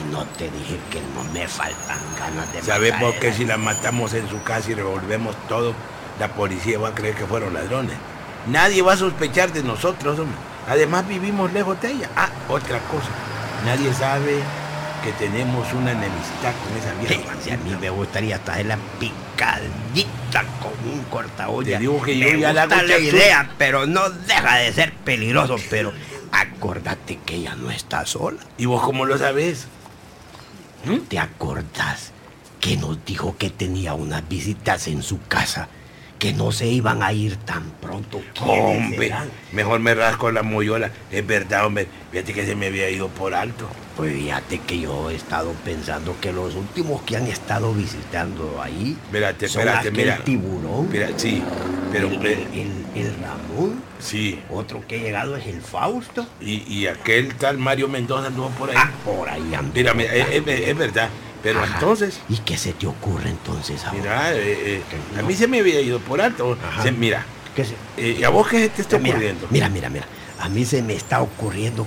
Y 0.00 0.12
no 0.12 0.24
te 0.24 0.44
dije 0.44 0.78
que 0.90 1.00
no 1.14 1.24
me 1.32 1.46
faltan 1.48 1.98
ganas 2.18 2.52
de 2.52 2.62
¿Sabes 2.62 2.92
matar 2.92 3.06
por 3.10 3.18
qué 3.20 3.32
si 3.32 3.44
la 3.44 3.56
matamos 3.56 4.14
en 4.14 4.28
su 4.28 4.42
casa 4.42 4.70
y 4.70 4.74
revolvemos 4.74 5.34
todo, 5.48 5.74
la 6.18 6.28
policía 6.28 6.78
va 6.78 6.88
a 6.88 6.94
creer 6.94 7.14
que 7.14 7.26
fueron 7.26 7.54
ladrones? 7.54 7.96
Nadie 8.46 8.82
va 8.82 8.92
a 8.92 8.96
sospechar 8.96 9.52
de 9.52 9.62
nosotros, 9.62 10.18
hombre. 10.18 10.36
Además 10.68 11.06
vivimos 11.08 11.52
lejos 11.52 11.80
de 11.82 11.90
ella. 11.90 12.08
Ah, 12.16 12.28
otra 12.48 12.78
cosa. 12.90 13.08
Nadie 13.66 13.92
sabe 13.92 14.36
que 15.04 15.12
tenemos 15.12 15.70
una 15.72 15.92
enemistad 15.92 16.52
con 16.62 16.76
esa 16.78 16.90
Sí, 17.08 17.16
vieja. 17.16 17.34
si 17.42 17.50
a 17.50 17.56
mí 17.56 17.76
me 17.80 17.90
gustaría 17.90 18.38
traerla 18.38 18.78
picadita 18.98 20.44
con 20.60 20.72
un 20.92 21.02
corta 21.10 21.48
olla. 21.48 21.72
Te 21.76 21.80
digo 21.80 22.00
que 22.02 22.16
yo 22.18 22.30
me 22.32 22.40
ya 22.40 22.52
la 22.52 22.66
gusta 22.66 22.82
la 22.82 22.88
chapchú. 22.88 23.04
idea, 23.16 23.50
pero 23.58 23.86
no 23.86 24.08
deja 24.10 24.56
de 24.56 24.72
ser 24.72 24.92
peligroso. 24.92 25.56
Pero 25.68 25.92
acordate 26.32 27.18
que 27.24 27.36
ella 27.36 27.54
no 27.56 27.70
está 27.70 28.04
sola. 28.06 28.38
¿Y 28.58 28.66
vos 28.66 28.82
cómo 28.82 29.04
lo 29.06 29.18
sabes? 29.18 29.66
¿Te 31.08 31.18
acordás 31.18 32.12
que 32.60 32.76
nos 32.76 33.04
dijo 33.04 33.36
que 33.36 33.50
tenía 33.50 33.94
unas 33.94 34.26
visitas 34.28 34.88
en 34.88 35.02
su 35.02 35.20
casa? 35.22 35.68
Que 36.18 36.32
no 36.34 36.52
se 36.52 36.66
iban 36.66 37.02
a 37.02 37.12
ir 37.14 37.36
tan 37.36 37.70
pronto. 37.80 38.20
¿Quiénes 38.34 38.76
Hombre, 38.92 39.06
serán? 39.08 39.30
mejor 39.52 39.80
me 39.80 39.94
rasco 39.94 40.30
la 40.30 40.42
moyola. 40.42 40.90
Es 41.10 41.26
verdad, 41.26 41.64
hombre. 41.64 41.86
Fíjate 42.12 42.34
que 42.34 42.44
se 42.44 42.54
me 42.54 42.66
había 42.66 42.90
ido 42.90 43.08
por 43.08 43.34
alto. 43.34 43.66
Pues 43.96 44.12
fíjate 44.14 44.58
que 44.60 44.80
yo 44.80 45.08
he 45.10 45.14
estado 45.14 45.52
pensando 45.64 46.14
que 46.20 46.30
los 46.32 46.54
últimos 46.54 47.00
que 47.02 47.16
han 47.16 47.26
estado 47.26 47.72
visitando 47.74 48.60
ahí 48.62 48.96
Espérate, 49.06 49.48
son 49.48 49.62
espérate, 49.62 49.88
aquel 49.88 50.04
mira. 50.04 50.24
tiburón, 50.24 50.88
Mira, 50.92 51.08
sí, 51.16 51.42
pero... 51.90 52.08
el, 52.08 52.14
el- 52.26 52.46
el- 52.54 52.84
el 52.94 53.14
Ramón, 53.22 53.82
Sí, 53.98 54.40
otro 54.50 54.82
que 54.86 54.96
ha 54.96 54.98
llegado 55.02 55.36
es 55.36 55.46
el 55.46 55.60
Fausto. 55.60 56.26
y, 56.40 56.62
y 56.72 56.86
aquel 56.86 57.34
tal 57.36 57.58
Mario 57.58 57.88
Mendoza 57.88 58.28
anduvo 58.28 58.48
por 58.50 58.70
ahí. 58.70 58.76
Ah, 58.78 58.90
por 59.04 59.28
ahí 59.28 59.54
anda. 59.54 59.70
Mira, 59.74 59.94
mira, 59.94 60.14
es, 60.14 60.42
es- 60.46 60.76
verdad. 60.76 61.08
Pero 61.42 61.60
Ajá. 61.62 61.74
entonces, 61.74 62.20
¿Y 62.28 62.36
qué 62.38 62.56
se 62.58 62.72
te 62.74 62.86
ocurre 62.86 63.30
entonces 63.30 63.82
ahora? 63.86 63.98
mira, 63.98 64.32
eh, 64.34 64.76
eh, 64.76 64.82
a 65.18 65.22
mí 65.22 65.34
se 65.34 65.48
me 65.48 65.60
había 65.60 65.80
ido 65.80 65.98
por 66.00 66.20
alto. 66.20 66.56
Ajá. 66.62 66.82
Se- 66.82 66.92
mira, 66.92 67.24
¿Qué 67.56 67.64
se- 67.64 67.74
eh, 67.96 68.16
¿y 68.20 68.24
a 68.24 68.28
vos 68.28 68.46
qué 68.48 68.68
te 68.68 68.82
está 68.82 68.98
mira, 68.98 69.14
ocurriendo? 69.16 69.46
mira, 69.50 69.68
mira, 69.70 69.88
mira. 69.88 70.04
A 70.38 70.48
mí 70.50 70.64
se 70.66 70.82
me 70.82 70.94
está 70.94 71.20
ocurriendo 71.22 71.86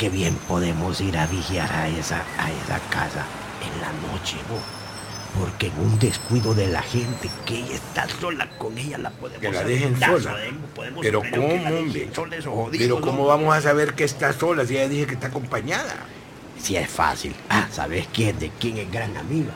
Que 0.00 0.08
bien 0.08 0.34
podemos 0.48 0.98
ir 1.02 1.18
a 1.18 1.26
vigiar 1.26 1.70
a 1.70 1.86
esa, 1.86 2.24
a 2.38 2.50
esa 2.50 2.78
casa 2.88 3.26
en 3.62 3.80
la 3.82 3.92
noche, 4.10 4.36
¿no? 4.48 4.56
Porque 5.38 5.66
en 5.66 5.78
un 5.78 5.98
descuido 5.98 6.54
de 6.54 6.68
la 6.68 6.80
gente 6.80 7.28
que 7.44 7.58
ella 7.58 7.74
está 7.74 8.08
sola 8.08 8.48
con 8.56 8.78
ella 8.78 8.96
la 8.96 9.10
podemos 9.10 9.40
Que 9.42 9.52
la 9.52 9.62
dejen 9.62 9.88
aventar, 10.02 10.10
sola. 10.22 10.30
podemos- 10.36 10.70
podemos 10.74 11.00
Pero 11.02 11.20
¿cómo, 11.20 11.48
dejen 11.48 11.76
hombre? 11.76 12.10
Pero. 12.78 13.00
¿cómo 13.02 13.26
vamos 13.26 13.54
a 13.54 13.60
saber 13.60 13.92
que 13.94 14.04
está 14.04 14.32
sola 14.32 14.64
si 14.64 14.72
ya 14.74 14.88
dije 14.88 15.06
que 15.06 15.14
está 15.14 15.26
acompañada? 15.26 15.94
Si 16.58 16.76
es 16.76 16.88
fácil. 16.88 17.36
Ah, 17.50 17.68
¿sabes 17.70 18.08
quién? 18.12 18.38
¿De 18.38 18.50
quién 18.58 18.78
es 18.78 18.90
gran 18.90 19.14
amiga? 19.18 19.52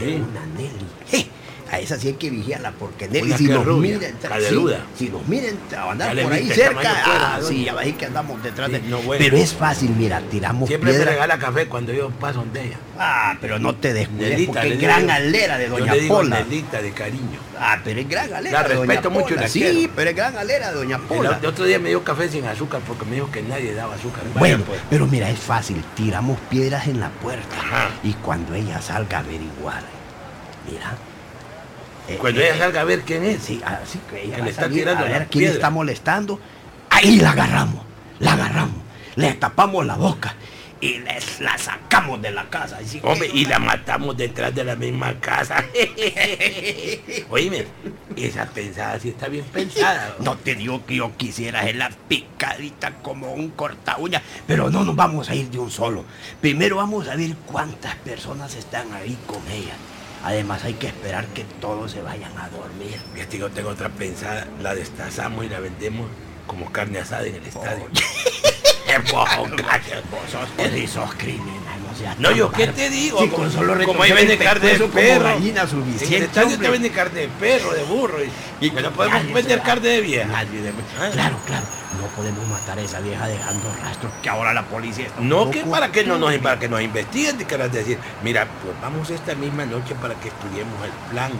De 0.00 0.16
una 0.16 0.44
Nelly. 0.56 0.86
Je, 1.08 1.28
A 1.74 1.80
esa 1.80 1.98
sí 1.98 2.06
hay 2.08 2.14
que 2.14 2.30
vigiarla 2.30 2.70
porque 2.72 3.08
Nelly 3.08 3.32
si 3.32 3.44
nos 3.48 3.64
rubia, 3.64 3.98
caderuda. 4.22 4.78
sí, 4.96 5.06
si 5.06 5.10
nos 5.10 5.26
miren 5.26 5.58
a 5.76 5.90
andar 5.90 6.14
le 6.14 6.22
por 6.22 6.32
ahí 6.32 6.48
cerca, 6.48 7.02
ah, 7.04 7.40
sí, 7.46 7.66
veis 7.76 7.96
que 7.96 8.06
andamos 8.06 8.40
detrás 8.42 8.70
de 8.70 8.80
no, 8.82 8.98
bueno. 9.02 9.24
Pero 9.24 9.36
es 9.36 9.52
fácil, 9.52 9.90
mira, 9.96 10.20
tiramos 10.30 10.68
Siempre 10.68 10.92
me 10.92 10.96
piedra. 10.98 11.12
regala 11.12 11.38
café 11.38 11.66
cuando 11.66 11.92
yo 11.92 12.10
paso 12.10 12.40
donde 12.40 12.62
ella. 12.66 12.76
Ah, 12.96 13.36
pero 13.40 13.58
no 13.58 13.74
te 13.74 13.92
descuides 13.92 14.30
Nelita, 14.30 14.52
porque 14.52 14.68
le 14.68 14.74
es 14.76 14.80
gran 14.80 15.06
yo. 15.08 15.12
alera 15.14 15.58
de 15.58 15.64
Yo 15.64 15.70
Doña 15.78 15.94
le 15.94 16.00
digo 16.02 16.16
Pola. 16.16 16.38
Nelita 16.40 16.80
de 16.80 16.92
cariño. 16.92 17.40
Ah, 17.58 17.80
pero 17.82 18.00
es 18.00 18.08
gran 18.08 18.32
alera. 18.32 18.62
La 18.62 18.68
de 18.68 18.74
Doña 18.76 18.86
respeto 18.92 19.10
mucho 19.10 19.28
Pola. 19.30 19.40
la 19.42 19.48
Sí, 19.48 19.60
quiero. 19.60 19.92
pero 19.96 20.10
es 20.10 20.16
gran 20.16 20.36
alera 20.38 20.68
de 20.70 20.76
Doña 20.76 20.98
Pola. 20.98 21.38
el 21.40 21.46
otro 21.46 21.64
día 21.64 21.78
me 21.80 21.88
dio 21.88 22.04
café 22.04 22.28
sin 22.28 22.44
azúcar 22.46 22.82
porque 22.86 23.04
me 23.04 23.16
dijo 23.16 23.30
que 23.32 23.42
nadie 23.42 23.74
daba 23.74 23.94
azúcar. 23.96 24.22
Vaya, 24.28 24.38
Bueno, 24.38 24.64
pues. 24.64 24.80
pero 24.88 25.06
mira, 25.08 25.28
es 25.28 25.40
fácil. 25.40 25.82
Tiramos 25.96 26.38
piedras 26.48 26.86
en 26.86 27.00
la 27.00 27.08
puerta. 27.10 27.56
Ajá. 27.58 27.88
Y 28.04 28.12
cuando 28.12 28.54
ella 28.54 28.80
salga 28.80 29.18
a 29.18 29.20
averiguar, 29.22 29.82
mira. 30.70 30.94
Eh, 32.08 32.16
Cuando 32.18 32.40
eh, 32.40 32.48
ella 32.48 32.58
salga 32.58 32.80
a 32.80 32.84
ver 32.84 33.02
quién 33.02 33.24
es. 33.24 33.42
Sí, 33.42 33.60
así 33.64 34.00
que 34.10 34.24
ella 34.24 34.36
Que 34.36 34.42
le 34.42 34.50
está 34.50 34.62
salir 34.62 34.78
tirando 34.78 35.04
a 35.04 35.08
ver 35.08 35.26
quién 35.28 35.40
piedra. 35.42 35.54
está 35.54 35.70
molestando. 35.70 36.40
Ahí 36.90 37.18
la 37.18 37.30
agarramos, 37.30 37.82
la 38.20 38.34
agarramos, 38.34 38.76
le 39.16 39.32
tapamos 39.34 39.84
la 39.84 39.96
boca 39.96 40.34
y 40.80 40.98
les 40.98 41.40
la 41.40 41.56
sacamos 41.56 42.20
de 42.20 42.30
la 42.30 42.44
casa. 42.50 42.76
Así 42.76 43.00
Hombre, 43.02 43.30
y 43.32 43.46
la 43.46 43.58
matamos 43.58 44.16
detrás 44.16 44.54
de 44.54 44.64
la 44.64 44.76
misma 44.76 45.18
casa. 45.18 45.64
Oíme, 47.30 47.66
esa 48.16 48.44
pensada 48.46 49.00
sí 49.00 49.08
está 49.08 49.28
bien 49.28 49.44
pensada. 49.46 50.14
No 50.20 50.36
te 50.36 50.54
digo 50.54 50.84
que 50.84 50.96
yo 50.96 51.16
quisiera 51.16 51.60
hacerla 51.60 51.90
picadita 52.06 52.96
como 52.96 53.32
un 53.32 53.50
corta 53.50 53.96
uña, 53.98 54.22
pero 54.46 54.70
no 54.70 54.84
nos 54.84 54.94
vamos 54.94 55.30
a 55.30 55.34
ir 55.34 55.50
de 55.50 55.58
un 55.58 55.70
solo. 55.70 56.04
Primero 56.40 56.76
vamos 56.76 57.08
a 57.08 57.16
ver 57.16 57.34
cuántas 57.46 57.94
personas 57.96 58.54
están 58.54 58.92
ahí 58.92 59.16
con 59.26 59.40
ella. 59.50 59.74
Además 60.24 60.64
hay 60.64 60.74
que 60.74 60.86
esperar 60.86 61.26
que 61.28 61.44
todos 61.60 61.92
se 61.92 62.00
vayan 62.00 62.36
a 62.38 62.48
dormir. 62.48 62.98
Que 63.14 63.38
yo 63.38 63.50
tengo 63.50 63.68
otra 63.68 63.90
pensada, 63.90 64.46
la 64.62 64.74
destazamos 64.74 65.44
y 65.44 65.48
la 65.50 65.60
vendemos 65.60 66.06
como 66.46 66.72
carne 66.72 66.98
asada 66.98 67.26
en 67.26 67.34
el 67.36 67.44
estadio. 67.44 67.86
Vos 69.10 69.28
sos, 69.28 69.50
vos 69.50 70.90
sos 70.90 71.14
criminal, 71.16 71.73
no 72.18 72.30
yo 72.32 72.50
qué 72.50 72.66
te 72.68 72.90
digo, 72.90 73.20
Sí, 73.20 73.28
como, 73.28 73.44
con 73.44 73.52
solo 73.52 73.84
como 73.84 74.02
ahí 74.02 74.10
recoger 74.10 74.14
vende 74.16 74.32
el 74.34 74.38
carne 74.38 74.68
de 74.78 74.88
perro. 74.88 75.24
gallina 75.24 75.62
En 75.62 76.12
el 76.14 76.22
estadio 76.22 76.48
te 76.48 76.54
hombre. 76.54 76.70
vende 76.70 76.90
carne 76.90 77.20
de 77.20 77.28
perro, 77.28 77.72
de 77.72 77.82
burro. 77.84 78.16
Y, 78.60 78.66
y 78.66 78.70
no 78.70 78.90
podemos 78.92 79.20
Nadie 79.22 79.34
vender 79.34 79.62
carne 79.62 79.88
de 79.88 80.00
vieja. 80.00 80.26
nadie 80.26 80.60
de- 80.62 80.70
Ah. 81.00 81.08
Claro, 81.12 81.36
claro. 81.46 81.66
No 82.00 82.06
podemos 82.08 82.46
matar 82.48 82.78
a 82.78 82.82
esa 82.82 83.00
vieja 83.00 83.26
dejando 83.28 83.72
rastros 83.82 84.12
que 84.22 84.28
ahora 84.28 84.52
la 84.52 84.64
policía 84.64 85.06
está 85.06 85.20
No, 85.20 85.50
que 85.50 85.62
para 85.64 85.92
que 85.92 86.04
no 86.04 86.18
nos, 86.18 86.34
para 86.38 86.58
que 86.58 86.68
nos 86.68 86.80
investiguen, 86.82 87.38
te 87.38 87.44
querrás 87.44 87.72
decir. 87.72 87.98
Mira, 88.22 88.46
pues 88.62 88.74
vamos 88.82 89.08
esta 89.10 89.34
misma 89.34 89.64
noche 89.64 89.94
para 90.00 90.14
que 90.14 90.28
estudiemos 90.28 90.74
el 90.84 90.90
plan. 91.12 91.32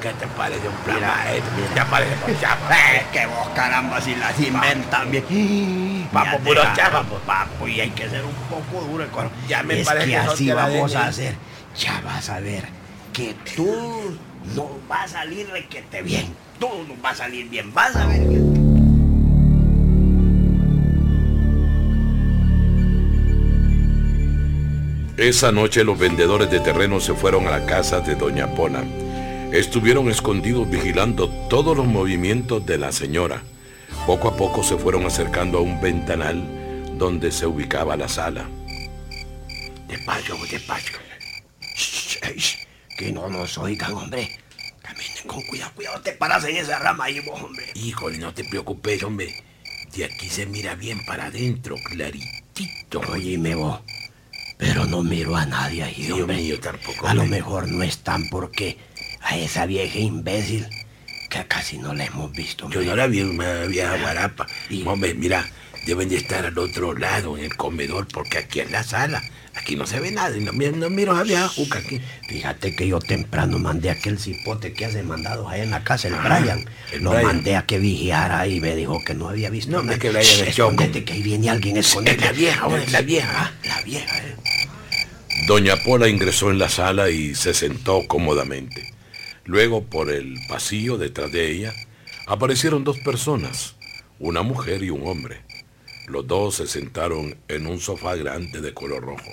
¿Qué 0.00 0.10
te 0.12 0.26
parece 0.28 0.68
un 0.68 0.74
plan 0.76 0.96
Mira, 0.96 1.14
maestro? 1.24 1.52
mira. 1.56 1.74
Ya 1.74 1.84
parece 1.86 2.16
por 2.16 2.40
chapa. 2.40 2.74
Eh, 2.94 3.06
que 3.12 3.26
vos 3.26 3.48
caramba 3.54 4.00
si 4.00 4.14
las 4.14 4.38
inventan 4.38 5.10
bien. 5.10 6.08
Vamos, 6.12 6.32
Ya 6.32 6.38
puro 6.38 6.62
chapa, 6.74 7.02
pues. 7.02 7.22
Papo, 7.22 7.66
y 7.68 7.80
hay 7.80 7.90
que 7.90 8.08
ser 8.08 8.22
un 8.24 8.34
poco 8.48 8.84
duro 8.84 9.04
el 9.04 9.10
coro. 9.10 9.30
Ya 9.48 9.62
me 9.62 9.80
es 9.80 9.86
parece 9.86 10.06
que 10.08 10.16
así 10.16 10.52
vamos 10.52 10.94
a 10.94 11.06
hacer. 11.06 11.34
Ya 11.78 12.00
vas 12.04 12.28
a 12.28 12.40
ver 12.40 12.64
que 13.12 13.34
tú 13.56 14.16
no 14.54 14.68
va 14.90 15.02
a 15.02 15.08
salir 15.08 15.48
requete 15.50 16.02
bien. 16.02 16.34
Todo 16.60 16.84
nos 16.86 17.02
va 17.04 17.10
a 17.10 17.14
salir 17.14 17.48
bien. 17.48 17.72
Vas 17.72 17.96
a 17.96 18.06
ver 18.06 18.20
que... 18.28 18.56
Esa 25.16 25.50
noche 25.50 25.82
los 25.82 25.98
vendedores 25.98 26.50
de 26.50 26.60
terreno 26.60 27.00
se 27.00 27.14
fueron 27.14 27.46
a 27.46 27.50
la 27.58 27.66
casa 27.66 28.00
de 28.00 28.14
Doña 28.14 28.48
Pola. 28.54 28.84
Estuvieron 29.52 30.10
escondidos 30.10 30.68
vigilando 30.68 31.28
todos 31.48 31.76
los 31.76 31.86
movimientos 31.86 32.64
de 32.66 32.78
la 32.78 32.92
señora. 32.92 33.42
Poco 34.06 34.28
a 34.28 34.36
poco 34.36 34.62
se 34.62 34.76
fueron 34.76 35.06
acercando 35.06 35.58
a 35.58 35.60
un 35.62 35.80
ventanal 35.80 36.42
donde 36.98 37.30
se 37.32 37.46
ubicaba 37.46 37.96
la 37.96 38.08
sala. 38.08 38.48
Despacio, 39.88 40.36
despacio. 40.50 40.98
Shh, 41.76 42.18
shh, 42.36 42.56
que 42.98 43.12
no 43.12 43.28
nos 43.28 43.56
oigan, 43.58 43.94
hombre. 43.94 44.38
Caminen 44.82 45.26
con 45.26 45.42
cuidado, 45.42 45.72
cuidado, 45.74 46.00
te 46.00 46.12
paras 46.12 46.44
en 46.44 46.56
esa 46.56 46.78
rama 46.78 47.04
ahí 47.04 47.20
vos, 47.20 47.40
hombre. 47.40 47.66
Híjole, 47.74 48.18
no 48.18 48.34
te 48.34 48.44
preocupes, 48.44 49.02
hombre. 49.04 49.42
De 49.96 50.04
aquí 50.04 50.28
se 50.28 50.46
mira 50.46 50.74
bien 50.74 51.04
para 51.06 51.26
adentro, 51.26 51.76
claritito. 51.84 53.00
Oíme 53.12 53.54
vos. 53.54 53.80
Pero 54.58 54.86
no 54.86 55.02
miro 55.02 55.36
a 55.36 55.44
nadie 55.46 55.82
ahí, 55.82 55.94
Sí, 55.94 56.12
hombre. 56.12 56.46
yo 56.46 56.58
tampoco, 56.60 57.06
A 57.06 57.14
lo 57.14 57.26
mejor 57.26 57.68
no 57.68 57.82
están 57.82 58.28
porque 58.30 58.78
a 59.28 59.36
esa 59.36 59.66
vieja 59.66 59.98
imbécil 59.98 60.66
que 61.28 61.44
casi 61.46 61.78
no 61.78 61.92
la 61.92 62.04
hemos 62.04 62.30
visto, 62.32 62.70
Yo 62.70 62.82
no 62.82 62.94
la 62.94 63.06
vi, 63.08 63.22
una 63.22 63.64
vieja 63.64 63.96
guarapa. 63.98 64.46
Y- 64.70 64.86
Hombre, 64.86 65.14
mira, 65.14 65.44
deben 65.84 66.08
de 66.08 66.16
estar 66.16 66.46
al 66.46 66.56
otro 66.56 66.94
lado, 66.96 67.36
en 67.36 67.44
el 67.44 67.56
comedor, 67.56 68.06
porque 68.08 68.38
aquí 68.38 68.60
es 68.60 68.70
la 68.70 68.82
sala. 68.84 69.22
Aquí 69.54 69.74
no 69.74 69.86
se 69.86 69.98
ve 70.00 70.10
nada. 70.10 70.36
Y 70.36 70.40
no, 70.40 70.52
no 70.52 70.90
miro 70.90 71.16
a 71.16 71.22
vieja 71.22 71.48
juca 71.48 71.78
aquí. 71.78 71.98
Fíjate 72.28 72.76
que 72.76 72.86
yo 72.86 72.98
temprano 73.00 73.58
mandé 73.58 73.88
a 73.88 73.92
aquel 73.94 74.18
cipote 74.18 74.72
que 74.74 74.84
hace 74.84 75.02
mandados 75.02 75.50
ahí 75.50 75.62
en 75.62 75.70
la 75.70 75.82
casa, 75.82 76.08
el 76.08 76.14
Ah, 76.14 76.38
Brian. 76.40 76.64
el 76.92 77.02
Lo 77.02 77.10
Brian. 77.10 77.24
mandé 77.26 77.56
a 77.56 77.62
que 77.64 77.78
vigiara 77.78 78.46
y 78.46 78.60
me 78.60 78.76
dijo 78.76 79.02
que 79.04 79.14
no 79.14 79.28
había 79.30 79.48
visto 79.50 79.72
No, 79.72 79.82
nada. 79.82 79.98
que 79.98 80.10
Brian 80.10 80.22
es 80.24 80.28
Shh, 80.50 80.54
choco. 80.56 80.70
Escóndete 80.72 81.04
que 81.04 81.12
ahí 81.14 81.22
viene 81.22 81.48
alguien, 81.50 81.78
escondete. 81.78 82.16
Es 82.18 82.24
la 82.26 82.32
vieja, 82.32 82.68
es 82.82 82.92
la 82.92 83.00
vieja. 83.00 83.32
Ah, 83.34 83.52
la 83.64 83.82
vieja, 83.82 84.18
eh. 84.18 84.36
Doña 85.48 85.76
Pola 85.84 86.06
ingresó 86.08 86.50
en 86.50 86.58
la 86.58 86.68
sala 86.68 87.08
y 87.10 87.34
se 87.34 87.54
sentó 87.54 88.06
cómodamente. 88.06 88.92
Luego, 89.46 89.84
por 89.84 90.10
el 90.10 90.38
pasillo 90.48 90.98
detrás 90.98 91.30
de 91.30 91.50
ella, 91.50 91.72
aparecieron 92.26 92.82
dos 92.82 92.98
personas, 92.98 93.76
una 94.18 94.42
mujer 94.42 94.82
y 94.82 94.90
un 94.90 95.06
hombre. 95.06 95.42
Los 96.08 96.26
dos 96.26 96.56
se 96.56 96.66
sentaron 96.66 97.36
en 97.46 97.66
un 97.66 97.80
sofá 97.80 98.16
grande 98.16 98.60
de 98.60 98.74
color 98.74 99.04
rojo. 99.04 99.30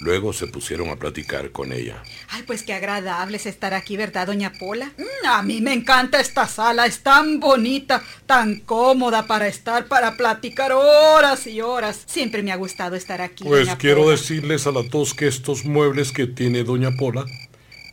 Luego 0.00 0.32
se 0.32 0.46
pusieron 0.46 0.88
a 0.88 0.96
platicar 0.96 1.52
con 1.52 1.72
ella. 1.72 2.02
Ay, 2.30 2.42
pues 2.46 2.62
qué 2.62 2.72
agradable 2.72 3.36
es 3.36 3.44
estar 3.46 3.74
aquí, 3.74 3.96
¿verdad, 3.98 4.26
doña 4.26 4.50
Pola? 4.58 4.92
Mm, 4.96 5.26
a 5.26 5.42
mí 5.42 5.60
me 5.60 5.74
encanta 5.74 6.18
esta 6.18 6.48
sala, 6.48 6.86
es 6.86 7.00
tan 7.00 7.38
bonita, 7.38 8.02
tan 8.24 8.60
cómoda 8.60 9.26
para 9.26 9.46
estar, 9.46 9.86
para 9.86 10.16
platicar 10.16 10.72
horas 10.72 11.46
y 11.46 11.60
horas. 11.60 12.02
Siempre 12.06 12.42
me 12.42 12.50
ha 12.50 12.56
gustado 12.56 12.96
estar 12.96 13.20
aquí. 13.20 13.44
Pues 13.44 13.66
doña 13.66 13.78
quiero 13.78 14.02
Pola. 14.04 14.12
decirles 14.12 14.66
a 14.66 14.72
las 14.72 14.88
dos 14.88 15.12
que 15.12 15.28
estos 15.28 15.66
muebles 15.66 16.12
que 16.12 16.26
tiene 16.26 16.64
Doña 16.64 16.92
Pola 16.96 17.26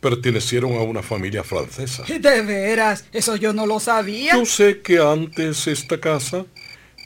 pertenecieron 0.00 0.74
a 0.74 0.82
una 0.82 1.02
familia 1.02 1.42
francesa. 1.42 2.04
De 2.04 2.42
veras, 2.42 3.04
eso 3.12 3.36
yo 3.36 3.52
no 3.52 3.66
lo 3.66 3.80
sabía. 3.80 4.34
Yo 4.34 4.44
sé 4.44 4.80
que 4.80 4.98
antes 4.98 5.66
esta 5.66 6.00
casa 6.00 6.46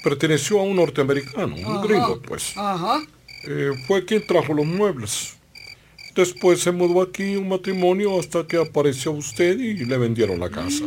perteneció 0.02 0.60
a 0.60 0.62
un 0.64 0.76
norteamericano, 0.76 1.54
un 1.54 1.64
Ajá, 1.64 1.86
gringo, 1.86 2.22
pues. 2.22 2.52
Ajá. 2.56 3.02
Eh, 3.44 3.70
fue 3.86 4.04
quien 4.04 4.26
trajo 4.26 4.54
los 4.54 4.66
muebles. 4.66 5.34
Después 6.14 6.60
se 6.60 6.72
mudó 6.72 7.00
aquí 7.02 7.36
un 7.36 7.48
matrimonio 7.48 8.18
hasta 8.20 8.46
que 8.46 8.58
apareció 8.58 9.12
usted 9.12 9.58
y 9.58 9.84
le 9.84 9.96
vendieron 9.96 10.40
la 10.40 10.50
casa. 10.50 10.84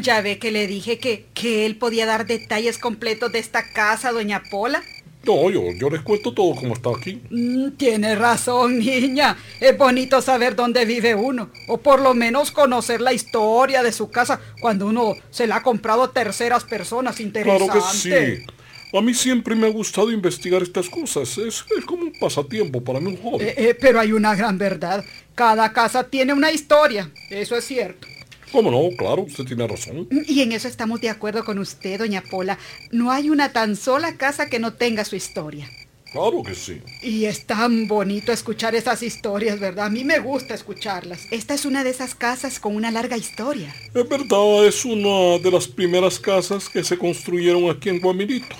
Ya 0.00 0.20
ve 0.20 0.38
que 0.38 0.50
le 0.50 0.66
dije 0.66 0.98
que, 0.98 1.26
que 1.34 1.66
él 1.66 1.76
podía 1.76 2.06
dar 2.06 2.26
detalles 2.26 2.78
completos 2.78 3.32
de 3.32 3.38
esta 3.38 3.70
casa, 3.72 4.12
doña 4.12 4.42
Pola. 4.50 4.82
No, 5.24 5.50
yo, 5.50 5.72
yo 5.72 5.88
les 5.88 6.02
cuento 6.02 6.34
todo 6.34 6.54
como 6.54 6.74
está 6.74 6.90
aquí. 6.90 7.20
Mm, 7.30 7.72
tiene 7.72 8.14
razón, 8.14 8.78
niña. 8.78 9.36
Es 9.60 9.76
bonito 9.76 10.20
saber 10.20 10.56
dónde 10.56 10.84
vive 10.84 11.14
uno. 11.14 11.50
O 11.68 11.78
por 11.78 12.00
lo 12.00 12.14
menos 12.14 12.50
conocer 12.50 13.00
la 13.00 13.12
historia 13.12 13.82
de 13.82 13.92
su 13.92 14.10
casa 14.10 14.40
cuando 14.60 14.86
uno 14.86 15.14
se 15.30 15.46
la 15.46 15.56
ha 15.56 15.62
comprado 15.62 16.02
a 16.02 16.12
terceras 16.12 16.64
personas. 16.64 17.20
Interesante. 17.20 17.66
Claro 17.66 17.86
que 17.86 17.96
sí. 17.96 18.46
A 18.94 19.00
mí 19.00 19.14
siempre 19.14 19.54
me 19.54 19.66
ha 19.66 19.70
gustado 19.70 20.10
investigar 20.10 20.62
estas 20.62 20.88
cosas. 20.88 21.38
Es, 21.38 21.64
es 21.76 21.84
como 21.86 22.02
un 22.02 22.12
pasatiempo 22.12 22.82
para 22.82 23.00
mí, 23.00 23.06
un 23.06 23.16
hobby. 23.16 23.44
Eh, 23.44 23.54
eh, 23.56 23.78
pero 23.80 24.00
hay 24.00 24.12
una 24.12 24.34
gran 24.34 24.58
verdad. 24.58 25.04
Cada 25.34 25.72
casa 25.72 26.04
tiene 26.04 26.34
una 26.34 26.52
historia. 26.52 27.10
Eso 27.30 27.56
es 27.56 27.64
cierto. 27.64 28.06
¿Cómo 28.52 28.70
no? 28.70 28.94
Claro, 28.96 29.22
usted 29.22 29.44
tiene 29.44 29.66
razón. 29.66 30.06
Y 30.28 30.42
en 30.42 30.52
eso 30.52 30.68
estamos 30.68 31.00
de 31.00 31.08
acuerdo 31.08 31.42
con 31.44 31.58
usted, 31.58 31.98
doña 31.98 32.22
Pola. 32.22 32.58
No 32.90 33.10
hay 33.10 33.30
una 33.30 33.52
tan 33.52 33.76
sola 33.76 34.16
casa 34.18 34.50
que 34.50 34.58
no 34.58 34.74
tenga 34.74 35.04
su 35.06 35.16
historia. 35.16 35.70
Claro 36.12 36.42
que 36.42 36.54
sí. 36.54 36.82
Y 37.00 37.24
es 37.24 37.46
tan 37.46 37.88
bonito 37.88 38.32
escuchar 38.32 38.74
esas 38.74 39.02
historias, 39.02 39.58
¿verdad? 39.58 39.86
A 39.86 39.90
mí 39.90 40.04
me 40.04 40.18
gusta 40.18 40.52
escucharlas. 40.52 41.26
Esta 41.30 41.54
es 41.54 41.64
una 41.64 41.82
de 41.82 41.90
esas 41.90 42.14
casas 42.14 42.60
con 42.60 42.76
una 42.76 42.90
larga 42.90 43.16
historia. 43.16 43.74
Es 43.94 44.06
verdad, 44.06 44.66
es 44.66 44.84
una 44.84 45.38
de 45.38 45.50
las 45.50 45.66
primeras 45.66 46.20
casas 46.20 46.68
que 46.68 46.84
se 46.84 46.98
construyeron 46.98 47.70
aquí 47.70 47.88
en 47.88 48.00
Guamilito. 48.00 48.54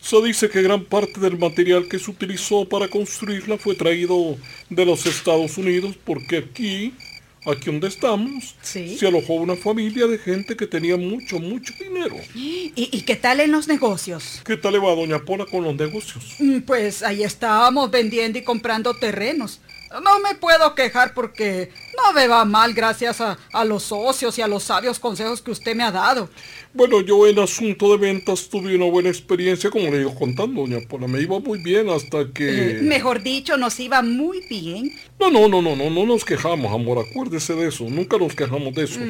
Se 0.00 0.22
dice 0.22 0.48
que 0.48 0.62
gran 0.62 0.84
parte 0.84 1.18
del 1.18 1.36
material 1.36 1.88
que 1.88 1.98
se 1.98 2.10
utilizó 2.10 2.68
para 2.68 2.86
construirla 2.86 3.58
fue 3.58 3.74
traído 3.74 4.36
de 4.70 4.86
los 4.86 5.04
Estados 5.06 5.58
Unidos 5.58 5.96
porque 6.04 6.38
aquí, 6.38 6.94
aquí 7.46 7.66
donde 7.66 7.88
estamos, 7.88 8.54
Sí. 8.62 8.96
se 8.96 9.06
alojó 9.06 9.34
una 9.34 9.56
familia 9.56 10.06
de 10.06 10.18
gente 10.18 10.56
que 10.56 10.66
tenía 10.66 10.96
mucho, 10.96 11.38
mucho 11.40 11.72
dinero. 11.78 12.16
¿Y, 12.34 12.72
y 12.76 13.00
qué 13.02 13.16
tal 13.16 13.40
en 13.40 13.52
los 13.52 13.68
negocios? 13.68 14.40
¿Qué 14.44 14.56
tal 14.56 14.72
le 14.74 14.78
va 14.78 14.94
doña 14.94 15.18
Pola 15.24 15.46
con 15.46 15.64
los 15.64 15.74
negocios? 15.74 16.36
Mm, 16.38 16.60
Pues 16.60 17.02
ahí 17.02 17.22
estábamos 17.22 17.90
vendiendo 17.90 18.38
y 18.38 18.42
comprando 18.42 18.94
terrenos. 18.94 19.60
No 20.02 20.20
me 20.20 20.34
puedo 20.36 20.74
quejar 20.74 21.12
porque 21.12 21.70
no 22.04 22.12
me 22.12 22.26
va 22.28 22.44
mal 22.44 22.72
gracias 22.74 23.20
a, 23.20 23.38
a 23.52 23.64
los 23.64 23.84
socios 23.84 24.38
y 24.38 24.42
a 24.42 24.48
los 24.48 24.62
sabios 24.64 24.98
consejos 24.98 25.40
que 25.42 25.50
usted 25.50 25.74
me 25.74 25.82
ha 25.84 25.90
dado. 25.92 26.28
Bueno, 26.74 27.00
yo 27.02 27.26
en 27.26 27.38
asunto 27.38 27.90
de 27.90 27.98
ventas 27.98 28.48
tuve 28.48 28.74
una 28.74 28.86
buena 28.86 29.10
experiencia, 29.10 29.68
como 29.70 29.90
le 29.90 29.98
digo 29.98 30.14
contando, 30.14 30.62
doña 30.62 30.78
Pola. 30.88 31.06
Me 31.06 31.20
iba 31.20 31.38
muy 31.38 31.62
bien 31.62 31.90
hasta 31.90 32.32
que... 32.32 32.78
Eh, 32.78 32.82
mejor 32.82 33.22
dicho, 33.22 33.56
nos 33.58 33.78
iba 33.78 34.00
muy 34.02 34.40
bien. 34.48 34.90
No, 35.20 35.30
no, 35.30 35.48
no, 35.48 35.60
no, 35.60 35.76
no, 35.76 35.90
no 35.90 36.06
nos 36.06 36.24
quejamos, 36.24 36.72
amor, 36.72 37.04
acuérdese 37.06 37.54
de 37.54 37.68
eso, 37.68 37.84
nunca 37.84 38.16
nos 38.16 38.34
quejamos 38.34 38.72
de 38.74 38.84
eso. 38.84 39.00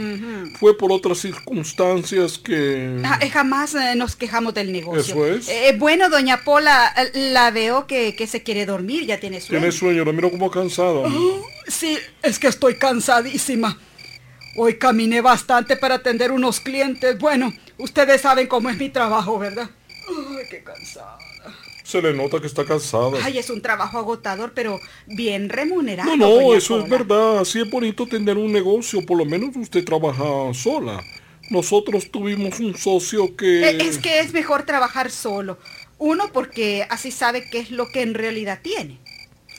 Fue 0.59 0.77
por 0.77 0.91
otras 0.93 1.19
circunstancias 1.19 2.37
que... 2.39 2.99
Ja- 3.05 3.19
eh, 3.23 3.31
Jamás 3.31 3.75
eh, 3.75 3.95
nos 3.97 4.17
quejamos 4.17 4.55
del 4.55 4.73
negocio. 4.73 5.01
Eso 5.27 5.27
es. 5.27 5.49
Eh, 5.49 5.77
bueno, 5.79 6.11
doña 6.11 6.43
Pola, 6.45 6.93
la 7.15 7.51
veo 7.53 7.87
que, 7.87 8.15
que 8.17 8.27
se 8.27 8.43
quiere 8.43 8.67
dormir, 8.67 9.07
ya 9.07 9.21
tiene 9.21 9.41
sueño. 9.41 9.61
Tiene 9.61 9.73
sueño, 9.73 10.05
la 10.05 10.13
miro 10.13 10.31
como 10.31 10.51
cansada. 10.51 11.09
Sí, 11.67 11.99
es 12.23 12.39
que 12.39 12.49
estoy 12.49 12.77
cansadísima. 12.77 13.79
Hoy 14.57 14.77
caminé 14.79 15.21
bastante 15.21 15.77
para 15.77 15.97
atender 15.97 16.31
unos 16.31 16.61
clientes. 16.61 17.19
Bueno, 17.19 17.53
ustedes 17.79 18.21
saben 18.21 18.47
cómo 18.47 18.69
es 18.69 18.77
mi 18.79 18.91
trabajo, 18.91 19.39
¿verdad? 19.39 19.71
Ay, 20.09 20.45
qué 20.51 20.63
cansada. 20.63 21.19
Se 21.85 22.01
le 22.01 22.13
nota 22.13 22.41
que 22.41 22.47
está 22.47 22.65
cansada. 22.65 23.19
Ay, 23.23 23.39
es 23.39 23.51
un 23.51 23.61
trabajo 23.61 23.99
agotador, 23.99 24.53
pero 24.55 24.79
bien 25.07 25.49
remunerado. 25.49 26.17
no, 26.17 26.41
no, 26.41 26.55
eso 26.55 26.81
es 26.81 26.89
verdad. 26.89 27.39
Así 27.41 27.61
es 27.61 27.71
bonito 27.71 28.07
tener 28.07 28.37
un 28.37 28.53
negocio. 28.53 29.05
Por 29.05 29.19
lo 29.19 29.25
menos 29.25 29.57
usted 29.57 29.85
trabaja 29.85 30.25
sola. 30.55 31.03
Nosotros 31.51 32.11
tuvimos 32.11 32.61
un 32.61 32.77
socio 32.77 33.37
que... 33.37 33.63
Eh, 33.69 33.79
Es 33.81 33.99
que 33.99 34.21
es 34.21 34.33
mejor 34.33 34.63
trabajar 34.65 35.11
solo. 35.11 35.59
Uno 35.99 36.31
porque 36.33 36.87
así 36.89 37.11
sabe 37.11 37.49
qué 37.51 37.59
es 37.59 37.71
lo 37.71 37.89
que 37.89 38.03
en 38.03 38.15
realidad 38.15 38.61
tiene. 38.63 39.01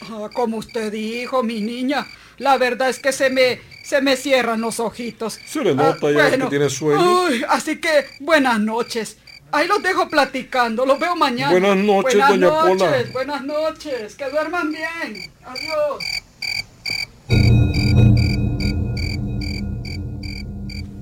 Ah, 0.09 0.29
como 0.33 0.57
usted 0.57 0.91
dijo, 0.91 1.43
mi 1.43 1.61
niña, 1.61 2.05
la 2.37 2.57
verdad 2.57 2.89
es 2.89 2.99
que 2.99 3.11
se 3.11 3.29
me, 3.29 3.61
se 3.83 4.01
me 4.01 4.15
cierran 4.15 4.61
los 4.61 4.79
ojitos. 4.79 5.37
Ah, 5.41 5.45
Se 5.47 5.63
le 5.63 5.75
nota 5.75 6.11
ya 6.11 6.31
que 6.31 6.37
tiene 6.45 6.69
sueño. 6.69 7.27
ay, 7.27 7.43
así 7.49 7.79
que 7.79 8.05
buenas 8.19 8.59
noches. 8.59 9.17
Ahí 9.51 9.67
los 9.67 9.83
dejo 9.83 10.09
platicando, 10.09 10.83
los 10.85 10.99
veo 10.99 11.15
mañana. 11.15 11.51
Buenas 11.51 11.77
noches, 11.77 12.15
buenas 12.15 12.29
doña 12.29 12.49
Pola. 12.49 12.73
noches, 12.91 13.13
Buenas 13.13 13.43
noches, 13.43 14.15
que 14.15 14.29
duerman 14.29 14.71
bien. 14.71 15.31
Adiós. 15.45 16.03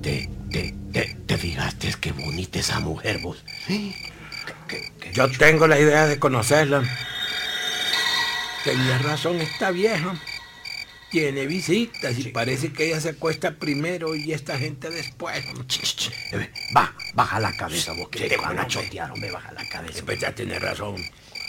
Te, 0.02 0.28
te, 0.50 0.74
te, 0.92 1.16
te 1.26 1.38
fijaste 1.38 1.94
qué 2.00 2.12
bonita 2.12 2.58
esa 2.58 2.80
mujer 2.80 3.18
vos. 3.20 3.42
¿Eh? 3.68 3.92
Yo 5.12 5.30
tengo 5.30 5.66
la 5.66 5.78
idea 5.78 6.06
de 6.06 6.18
conocerla. 6.18 6.82
Tenía 8.64 8.98
razón 8.98 9.40
esta 9.40 9.70
vieja. 9.70 10.14
Tiene 11.10 11.46
visitas 11.46 12.18
y 12.18 12.28
parece 12.28 12.72
que 12.72 12.86
ella 12.86 13.00
se 13.00 13.10
acuesta 13.10 13.56
primero 13.56 14.14
y 14.16 14.32
esta 14.32 14.56
gente 14.58 14.88
después. 14.88 15.44
Eh, 16.32 16.50
Va, 16.74 16.94
baja 17.12 17.38
la 17.38 17.54
cabeza 17.54 17.92
vos, 17.92 18.08
que 18.08 18.20
Sí, 18.20 18.28
te 18.28 18.36
van 18.38 18.58
a 18.58 18.66
chotear, 18.66 19.10
hombre, 19.10 19.30
baja 19.30 19.52
la 19.52 19.68
cabeza. 19.68 19.92
Siempre 19.94 20.18
ya 20.18 20.34
tiene 20.34 20.58
razón. 20.58 20.96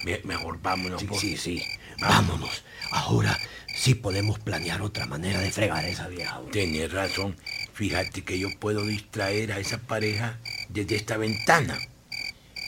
Me- 0.04 0.20
Mejor 0.26 0.62
vámonos. 0.62 1.00
Sí, 1.00 1.08
por- 1.08 1.18
sí, 1.20 1.38
sí. 1.38 1.64
Vámonos. 2.00 2.64
Ahora 2.92 3.40
sí 3.74 3.96
podemos 3.96 4.38
planear 4.40 4.82
otra 4.82 5.06
manera 5.06 5.40
de 5.40 5.50
fregar 5.52 5.86
a 5.86 5.88
esa 5.88 6.10
vieja. 6.10 6.42
Tienes 6.52 6.92
razón. 6.92 7.38
Fíjate 7.74 8.24
que 8.24 8.38
yo 8.38 8.50
puedo 8.60 8.86
distraer 8.86 9.54
a 9.54 9.60
esa 9.60 9.78
pareja 9.78 10.40
desde 10.68 10.98
esta 10.98 11.16
ventana. 11.16 11.80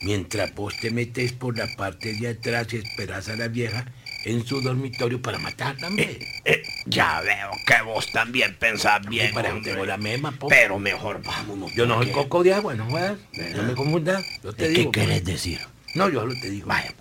Mientras 0.01 0.53
vos 0.55 0.73
te 0.79 0.91
metes 0.91 1.34
por 1.34 1.58
la 1.58 1.67
parte 1.75 2.13
de 2.13 2.29
atrás 2.29 2.67
y 2.71 2.77
esperas 2.77 3.27
a 3.27 3.36
la 3.36 3.47
vieja, 3.49 3.86
en 4.26 4.46
su 4.46 4.62
dormitorio 4.62 5.22
para 5.22 5.38
matar 5.40 5.78
también. 5.78 6.10
Eh, 6.10 6.42
eh, 6.46 6.64
ya 6.86 7.22
veo 7.22 7.52
que 7.66 7.82
vos 7.84 8.12
también 8.12 8.56
pensás 8.60 9.06
bien. 9.08 9.34
para 9.34 9.54
hombre. 9.54 9.72
tengo 9.72 9.86
la 9.86 9.98
mema, 9.98 10.32
po. 10.32 10.48
Pero 10.48 10.80
mejor 10.80 11.22
vámonos. 11.24 11.74
Yo 11.74 11.86
no 11.86 11.96
soy 11.98 12.12
coco 12.12 12.44
de 12.44 12.54
agua, 12.54 12.74
no 12.74 12.86
jodas. 12.86 13.18
No 13.56 13.64
me 13.64 13.74
confundas. 13.74 14.26
Yo 14.44 14.54
te 14.54 14.66
¿Qué 14.66 14.70
digo. 14.70 14.92
querés 14.92 15.24
decir? 15.24 15.60
No, 15.94 16.10
yo 16.10 16.22
solo 16.22 16.34
te 16.42 16.50
digo. 16.50 16.68
Vaya, 16.68 16.94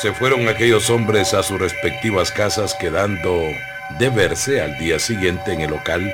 Se 0.00 0.12
fueron 0.12 0.48
aquellos 0.48 0.90
hombres 0.90 1.32
a 1.32 1.44
sus 1.44 1.60
respectivas 1.60 2.32
casas 2.32 2.74
quedando 2.74 3.40
de 4.00 4.10
verse 4.10 4.60
al 4.60 4.76
día 4.78 4.98
siguiente 4.98 5.52
en 5.52 5.60
el 5.60 5.70
local 5.70 6.12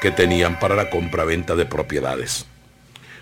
que 0.00 0.10
tenían 0.10 0.58
para 0.58 0.74
la 0.74 0.88
compraventa 0.88 1.54
de 1.54 1.66
propiedades. 1.66 2.46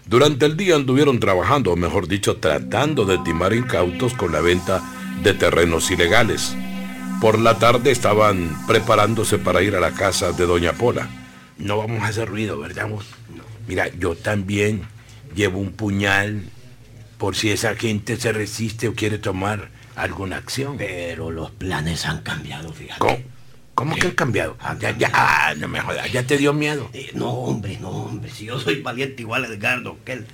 Durante 0.07 0.45
el 0.45 0.57
día 0.57 0.77
anduvieron 0.77 1.19
trabajando, 1.19 1.73
o 1.73 1.77
mejor 1.77 2.09
dicho, 2.09 2.37
tratando 2.37 3.07
de 3.07 3.19
timar 3.19 3.55
incautos 3.55 4.12
con 4.14 4.33
la 4.33 4.40
venta 4.40 4.83
de 5.23 5.33
terrenos 5.33 5.90
ilegales. 5.90 6.55
Por 7.21 7.38
la 7.38 7.59
tarde 7.59 7.90
estaban 7.90 8.67
preparándose 8.67 9.38
para 9.38 9.62
ir 9.62 9.75
a 9.77 9.81
la 9.81 9.93
casa 9.93 10.33
de 10.33 10.45
Doña 10.45 10.75
Pola. 10.75 11.09
No 11.57 11.79
vamos 11.79 12.03
a 12.03 12.09
hacer 12.09 12.29
ruido, 12.29 12.59
¿verdad 12.59 12.88
vos? 12.88 13.07
Mira, 13.67 13.88
yo 13.99 14.14
también 14.14 14.83
llevo 15.35 15.59
un 15.59 15.73
puñal 15.73 16.43
por 17.17 17.35
si 17.35 17.51
esa 17.51 17.75
gente 17.75 18.19
se 18.19 18.33
resiste 18.33 18.88
o 18.88 18.95
quiere 18.95 19.19
tomar 19.19 19.71
alguna 19.97 20.37
acción. 20.37 20.77
Pero 20.77 21.31
los 21.31 21.51
planes 21.51 22.05
han 22.05 22.21
cambiado, 22.21 22.73
fíjate. 22.75 22.99
¿Cómo, 22.99 23.17
cómo 23.75 23.95
que 23.97 24.07
han 24.09 24.15
cambiado? 24.15 24.57
Ya, 24.81 24.97
ya, 24.97 25.55
no 25.57 25.69
me 25.69 25.81
jodas, 25.81 26.11
ya 26.13 26.23
te 26.23 26.39
dio 26.39 26.53
miedo. 26.53 26.89
Eh, 26.93 27.11
no, 27.15 27.31
hombre, 27.31 27.79
no, 27.81 27.91
hombre. 27.91 28.31
Si 28.31 28.47
yo 28.47 28.59
soy 28.59 28.83
valiente 28.83 29.23
igual 29.23 29.45
a 29.45 29.49
Edgardo 29.49 29.99
que 30.05 30.13
él. 30.13 30.27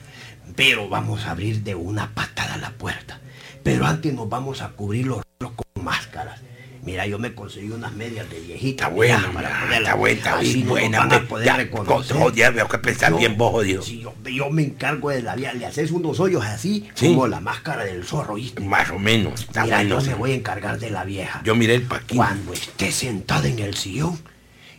Pero 0.56 0.88
vamos 0.88 1.26
a 1.26 1.30
abrir 1.30 1.62
de 1.62 1.74
una 1.74 2.12
patada 2.14 2.56
la 2.56 2.70
puerta. 2.70 3.20
Pero 3.62 3.86
antes 3.86 4.12
nos 4.12 4.28
vamos 4.28 4.62
a 4.62 4.70
cubrir 4.70 5.06
los 5.06 5.18
rostros 5.18 5.52
con 5.74 5.84
máscaras. 5.84 6.40
Mira, 6.82 7.06
yo 7.06 7.18
me 7.18 7.34
conseguí 7.34 7.70
unas 7.70 7.92
medias 7.92 8.28
de 8.30 8.40
viejita. 8.40 8.84
Está 8.84 8.94
bueno, 8.94 9.18
mira, 9.18 9.32
para 9.34 9.60
ponerla. 9.60 9.76
Está 9.88 9.94
buena, 9.96 10.16
está 10.18 10.38
Así 10.38 10.62
no 10.62 10.70
buena. 10.70 11.26
poder 11.28 11.46
Ya, 11.46 11.56
reconocer. 11.56 12.16
veo 12.54 12.68
que 12.68 12.76
Yo- 13.10 13.18
bien 13.18 13.36
vos, 13.36 13.50
jodido. 13.50 13.82
Sí, 13.82 14.00
yo, 14.00 14.14
yo 14.24 14.48
me 14.50 14.62
encargo 14.62 15.10
de 15.10 15.22
la 15.22 15.36
vía. 15.36 15.52
Le 15.52 15.66
haces 15.66 15.90
unos 15.90 16.20
hoyos 16.20 16.42
así, 16.44 16.88
Sí. 16.94 17.08
como 17.08 17.26
la 17.26 17.40
máscara 17.40 17.84
del 17.84 18.04
zorro, 18.04 18.34
¿viste? 18.34 18.62
Más 18.62 18.90
o 18.90 18.98
menos. 18.98 19.40
Está 19.42 19.64
Mira, 19.64 19.76
bueno. 19.76 19.96
yo 19.96 20.00
sí. 20.00 20.08
me 20.08 20.14
voy 20.14 20.30
a 20.32 20.34
encargar 20.36 20.78
de 20.78 20.90
la 20.90 21.04
vieja. 21.04 21.42
Yo 21.44 21.54
miré 21.54 21.74
el 21.74 21.82
paquín. 21.82 22.16
Cuando 22.16 22.54
esté 22.54 22.90
sentada 22.92 23.46
en 23.46 23.58
el 23.58 23.74
sillón 23.76 24.18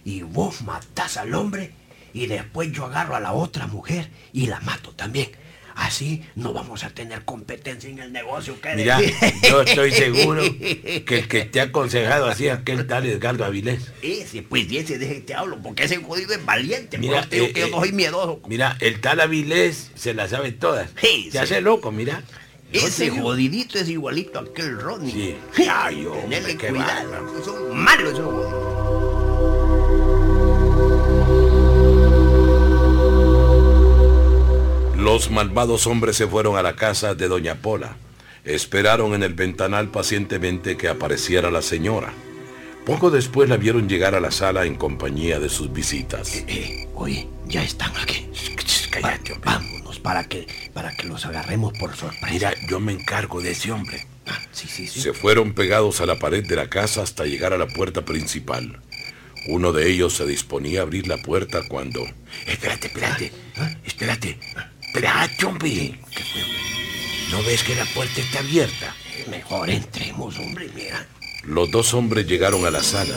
y 0.03 0.23
vos 0.23 0.63
matás 0.63 1.17
al 1.17 1.35
hombre 1.35 1.71
y 2.13 2.25
después 2.25 2.71
yo 2.71 2.85
agarro 2.85 3.15
a 3.15 3.19
la 3.19 3.33
otra 3.33 3.67
mujer 3.67 4.09
y 4.33 4.47
la 4.47 4.59
mato 4.61 4.91
también. 4.91 5.29
Así 5.75 6.23
no 6.36 6.53
vamos 6.53 6.84
a 6.84 6.89
tener 6.89 7.23
competencia 7.25 7.89
en 7.89 7.99
el 7.99 8.12
negocio. 8.12 8.60
¿qué 8.62 9.13
yo 9.49 9.62
estoy 9.62 9.91
seguro 9.91 10.43
que 10.43 11.19
el 11.19 11.27
que 11.27 11.45
te 11.45 11.60
ha 11.60 11.63
aconsejado 11.63 12.27
así 12.27 12.47
es 12.47 12.53
aquel 12.53 12.88
tal 12.88 13.05
Edgardo 13.05 13.45
Avilés. 13.45 13.91
Ese, 14.01 14.41
pues 14.41 14.71
ese 14.71 14.97
de 14.97 15.21
te 15.21 15.34
hablo, 15.34 15.57
porque 15.62 15.84
ese 15.84 15.97
jodido 15.97 16.34
es 16.34 16.45
valiente. 16.45 16.97
Mira, 16.97 17.27
te 17.27 17.36
digo 17.38 17.47
eh, 17.47 17.53
que 17.53 17.60
yo 17.62 17.67
eh, 17.67 17.71
no 17.71 17.79
soy 17.79 17.91
miedoso. 17.91 18.41
Mira, 18.47 18.77
el 18.79 19.01
tal 19.01 19.19
Avilés 19.19 19.91
se 19.95 20.13
la 20.13 20.27
sabe 20.27 20.51
todas. 20.51 20.89
Sí, 20.99 21.25
Se 21.25 21.31
sí. 21.31 21.38
hace 21.38 21.62
loco, 21.62 21.91
mira. 21.91 22.23
Ese 22.71 23.10
jodidito 23.10 23.77
es 23.79 23.89
igualito 23.89 24.39
a 24.39 24.43
aquel 24.43 24.79
Ronnie. 24.79 25.36
Sí. 25.53 25.65
Ay, 25.69 26.05
hombre, 26.05 26.21
Tenele 26.21 26.57
qué 26.57 26.67
cuidado. 26.69 27.43
Son 27.43 27.77
malos 27.77 28.13
esos 28.13 28.25
jodidos. 28.25 28.70
Los 35.01 35.31
malvados 35.31 35.87
hombres 35.87 36.15
se 36.15 36.27
fueron 36.27 36.57
a 36.57 36.61
la 36.61 36.75
casa 36.75 37.15
de 37.15 37.27
Doña 37.27 37.55
Pola. 37.55 37.95
Esperaron 38.45 39.15
en 39.15 39.23
el 39.23 39.33
ventanal 39.33 39.89
pacientemente 39.89 40.77
que 40.77 40.89
apareciera 40.89 41.49
la 41.49 41.63
señora. 41.63 42.13
Poco 42.85 43.09
después 43.09 43.49
la 43.49 43.57
vieron 43.57 43.89
llegar 43.89 44.13
a 44.13 44.19
la 44.19 44.29
sala 44.29 44.67
en 44.67 44.75
compañía 44.75 45.39
de 45.39 45.49
sus 45.49 45.73
visitas. 45.73 46.43
Eh, 46.47 46.87
oye, 46.93 47.27
ya 47.47 47.63
están 47.63 47.91
aquí. 47.97 48.29
Cállate. 48.91 49.33
Vámonos 49.43 49.99
para 49.99 50.25
que, 50.25 50.45
para 50.71 50.95
que 50.95 51.07
los 51.07 51.25
agarremos 51.25 51.73
por 51.79 51.95
sorpresa. 51.95 52.27
Mira, 52.31 52.53
yo 52.69 52.79
me 52.79 52.91
encargo 52.91 53.41
de 53.41 53.51
ese 53.51 53.71
hombre. 53.71 54.05
Ah, 54.27 54.39
sí, 54.51 54.67
sí, 54.67 54.85
sí. 54.85 55.01
Se 55.01 55.13
fueron 55.13 55.53
pegados 55.53 55.99
a 56.01 56.05
la 56.05 56.19
pared 56.19 56.45
de 56.45 56.55
la 56.55 56.69
casa 56.69 57.01
hasta 57.01 57.25
llegar 57.25 57.53
a 57.53 57.57
la 57.57 57.67
puerta 57.67 58.05
principal. 58.05 58.79
Uno 59.47 59.71
de 59.73 59.89
ellos 59.89 60.13
se 60.13 60.27
disponía 60.27 60.81
a 60.81 60.83
abrir 60.83 61.07
la 61.07 61.17
puerta 61.17 61.67
cuando... 61.67 62.05
Espérate, 62.45 62.85
espérate. 62.85 63.31
Espérate. 63.55 63.79
Espérate. 63.83 64.70
¿Qué 64.93 66.23
fue, 66.23 66.43
hombre? 66.43 66.58
¿No 67.32 67.43
ves 67.43 67.63
que 67.63 67.75
la 67.75 67.86
puerta 67.86 68.19
está 68.19 68.39
abierta? 68.39 68.95
Mejor 69.30 69.69
entremos, 69.69 70.38
hombre, 70.38 70.69
mira. 70.75 71.08
Los 71.43 71.71
dos 71.71 71.93
hombres 71.93 72.27
llegaron 72.27 72.65
a 72.65 72.71
la 72.71 72.84
sala. 72.84 73.15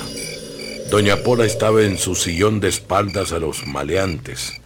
Doña 0.91 1.17
Pola 1.17 1.45
estaba 1.45 1.83
en 1.83 1.99
su 1.99 2.15
sillón 2.15 2.61
de 2.61 2.69
espaldas 2.69 3.33
a 3.33 3.39
los 3.39 3.67
maleantes. 3.67 4.61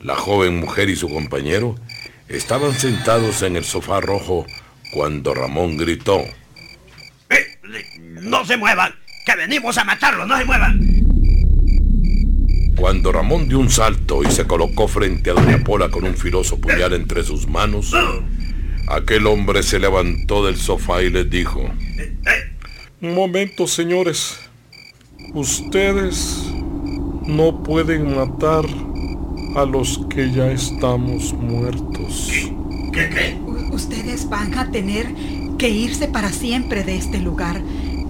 La 0.00 0.16
joven 0.16 0.58
mujer 0.58 0.90
y 0.90 0.96
su 0.96 1.08
compañero 1.08 1.76
estaban 2.28 2.78
sentados 2.78 3.42
en 3.42 3.56
el 3.56 3.64
sofá 3.64 4.00
rojo 4.00 4.46
cuando 4.92 5.34
Ramón 5.34 5.76
gritó. 5.76 6.22
Eh, 7.30 7.58
no 8.04 8.44
se 8.44 8.56
muevan, 8.56 8.94
que 9.24 9.36
venimos 9.36 9.78
a 9.78 9.84
matarlos, 9.84 10.26
no 10.26 10.36
se 10.36 10.44
muevan. 10.44 10.89
Cuando 12.80 13.12
Ramón 13.12 13.46
dio 13.46 13.58
un 13.58 13.68
salto 13.68 14.22
y 14.22 14.30
se 14.30 14.46
colocó 14.46 14.88
frente 14.88 15.28
a 15.28 15.34
Doña 15.34 15.62
Pola 15.62 15.90
con 15.90 16.02
un 16.04 16.14
filoso 16.14 16.58
puñal 16.58 16.94
entre 16.94 17.22
sus 17.22 17.46
manos, 17.46 17.92
aquel 18.88 19.26
hombre 19.26 19.62
se 19.62 19.78
levantó 19.78 20.46
del 20.46 20.56
sofá 20.56 21.02
y 21.02 21.10
les 21.10 21.28
dijo, 21.28 21.60
Un 23.02 23.14
momento, 23.14 23.66
señores. 23.66 24.40
Ustedes 25.34 26.50
no 27.26 27.62
pueden 27.62 28.16
matar 28.16 28.64
a 29.56 29.66
los 29.66 30.00
que 30.08 30.32
ya 30.32 30.50
estamos 30.50 31.34
muertos. 31.34 32.50
¿Qué, 32.94 33.10
qué? 33.10 33.38
Ustedes 33.70 34.26
van 34.30 34.56
a 34.56 34.70
tener 34.70 35.06
que 35.58 35.68
irse 35.68 36.08
para 36.08 36.32
siempre 36.32 36.82
de 36.82 36.96
este 36.96 37.18
lugar. 37.18 37.60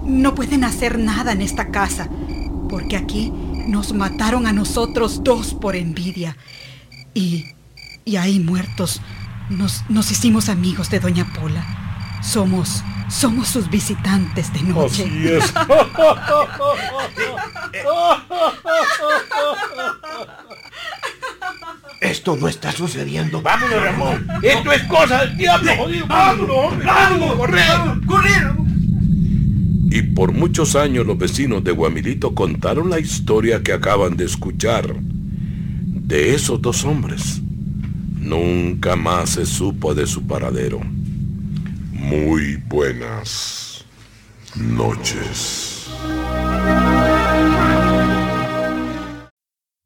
No 0.05 0.33
pueden 0.33 0.63
hacer 0.63 0.97
nada 0.97 1.33
en 1.33 1.41
esta 1.41 1.71
casa, 1.71 2.07
porque 2.69 2.95
aquí 2.95 3.33
nos 3.67 3.93
mataron 3.93 4.47
a 4.47 4.53
nosotros 4.53 5.23
dos 5.23 5.53
por 5.53 5.75
envidia. 5.75 6.37
Y, 7.13 7.45
y 8.05 8.15
ahí 8.15 8.39
muertos 8.39 9.01
nos, 9.49 9.83
nos 9.89 10.11
hicimos 10.11 10.49
amigos 10.49 10.89
de 10.89 10.99
Doña 10.99 11.25
Pola. 11.33 11.65
Somos, 12.23 12.83
somos 13.09 13.47
sus 13.47 13.69
visitantes 13.69 14.53
de 14.53 14.61
noche. 14.63 15.03
Así 15.05 15.27
es. 15.27 15.53
Esto 22.01 22.35
no 22.35 22.47
está 22.47 22.71
sucediendo. 22.71 23.41
Vámonos, 23.41 23.81
Ramón. 23.81 24.27
Esto 24.41 24.71
es 24.71 24.83
cosa 24.83 25.19
del 25.21 25.37
diablo, 25.37 25.71
jodido. 25.77 26.07
Vámonos, 26.07 26.57
hombre. 26.57 26.85
Vámonos, 26.85 27.35
corre. 28.07 28.60
Y 29.91 30.03
por 30.03 30.31
muchos 30.31 30.77
años 30.77 31.05
los 31.05 31.17
vecinos 31.17 31.65
de 31.65 31.73
Guamilito 31.73 32.33
contaron 32.33 32.89
la 32.89 32.97
historia 32.97 33.61
que 33.61 33.73
acaban 33.73 34.15
de 34.15 34.23
escuchar 34.23 34.95
de 34.95 36.33
esos 36.33 36.61
dos 36.61 36.85
hombres. 36.85 37.41
Nunca 38.17 38.95
más 38.95 39.31
se 39.31 39.45
supo 39.45 39.93
de 39.93 40.07
su 40.07 40.25
paradero. 40.25 40.79
Muy 41.91 42.55
buenas 42.69 43.83
noches. 44.55 45.89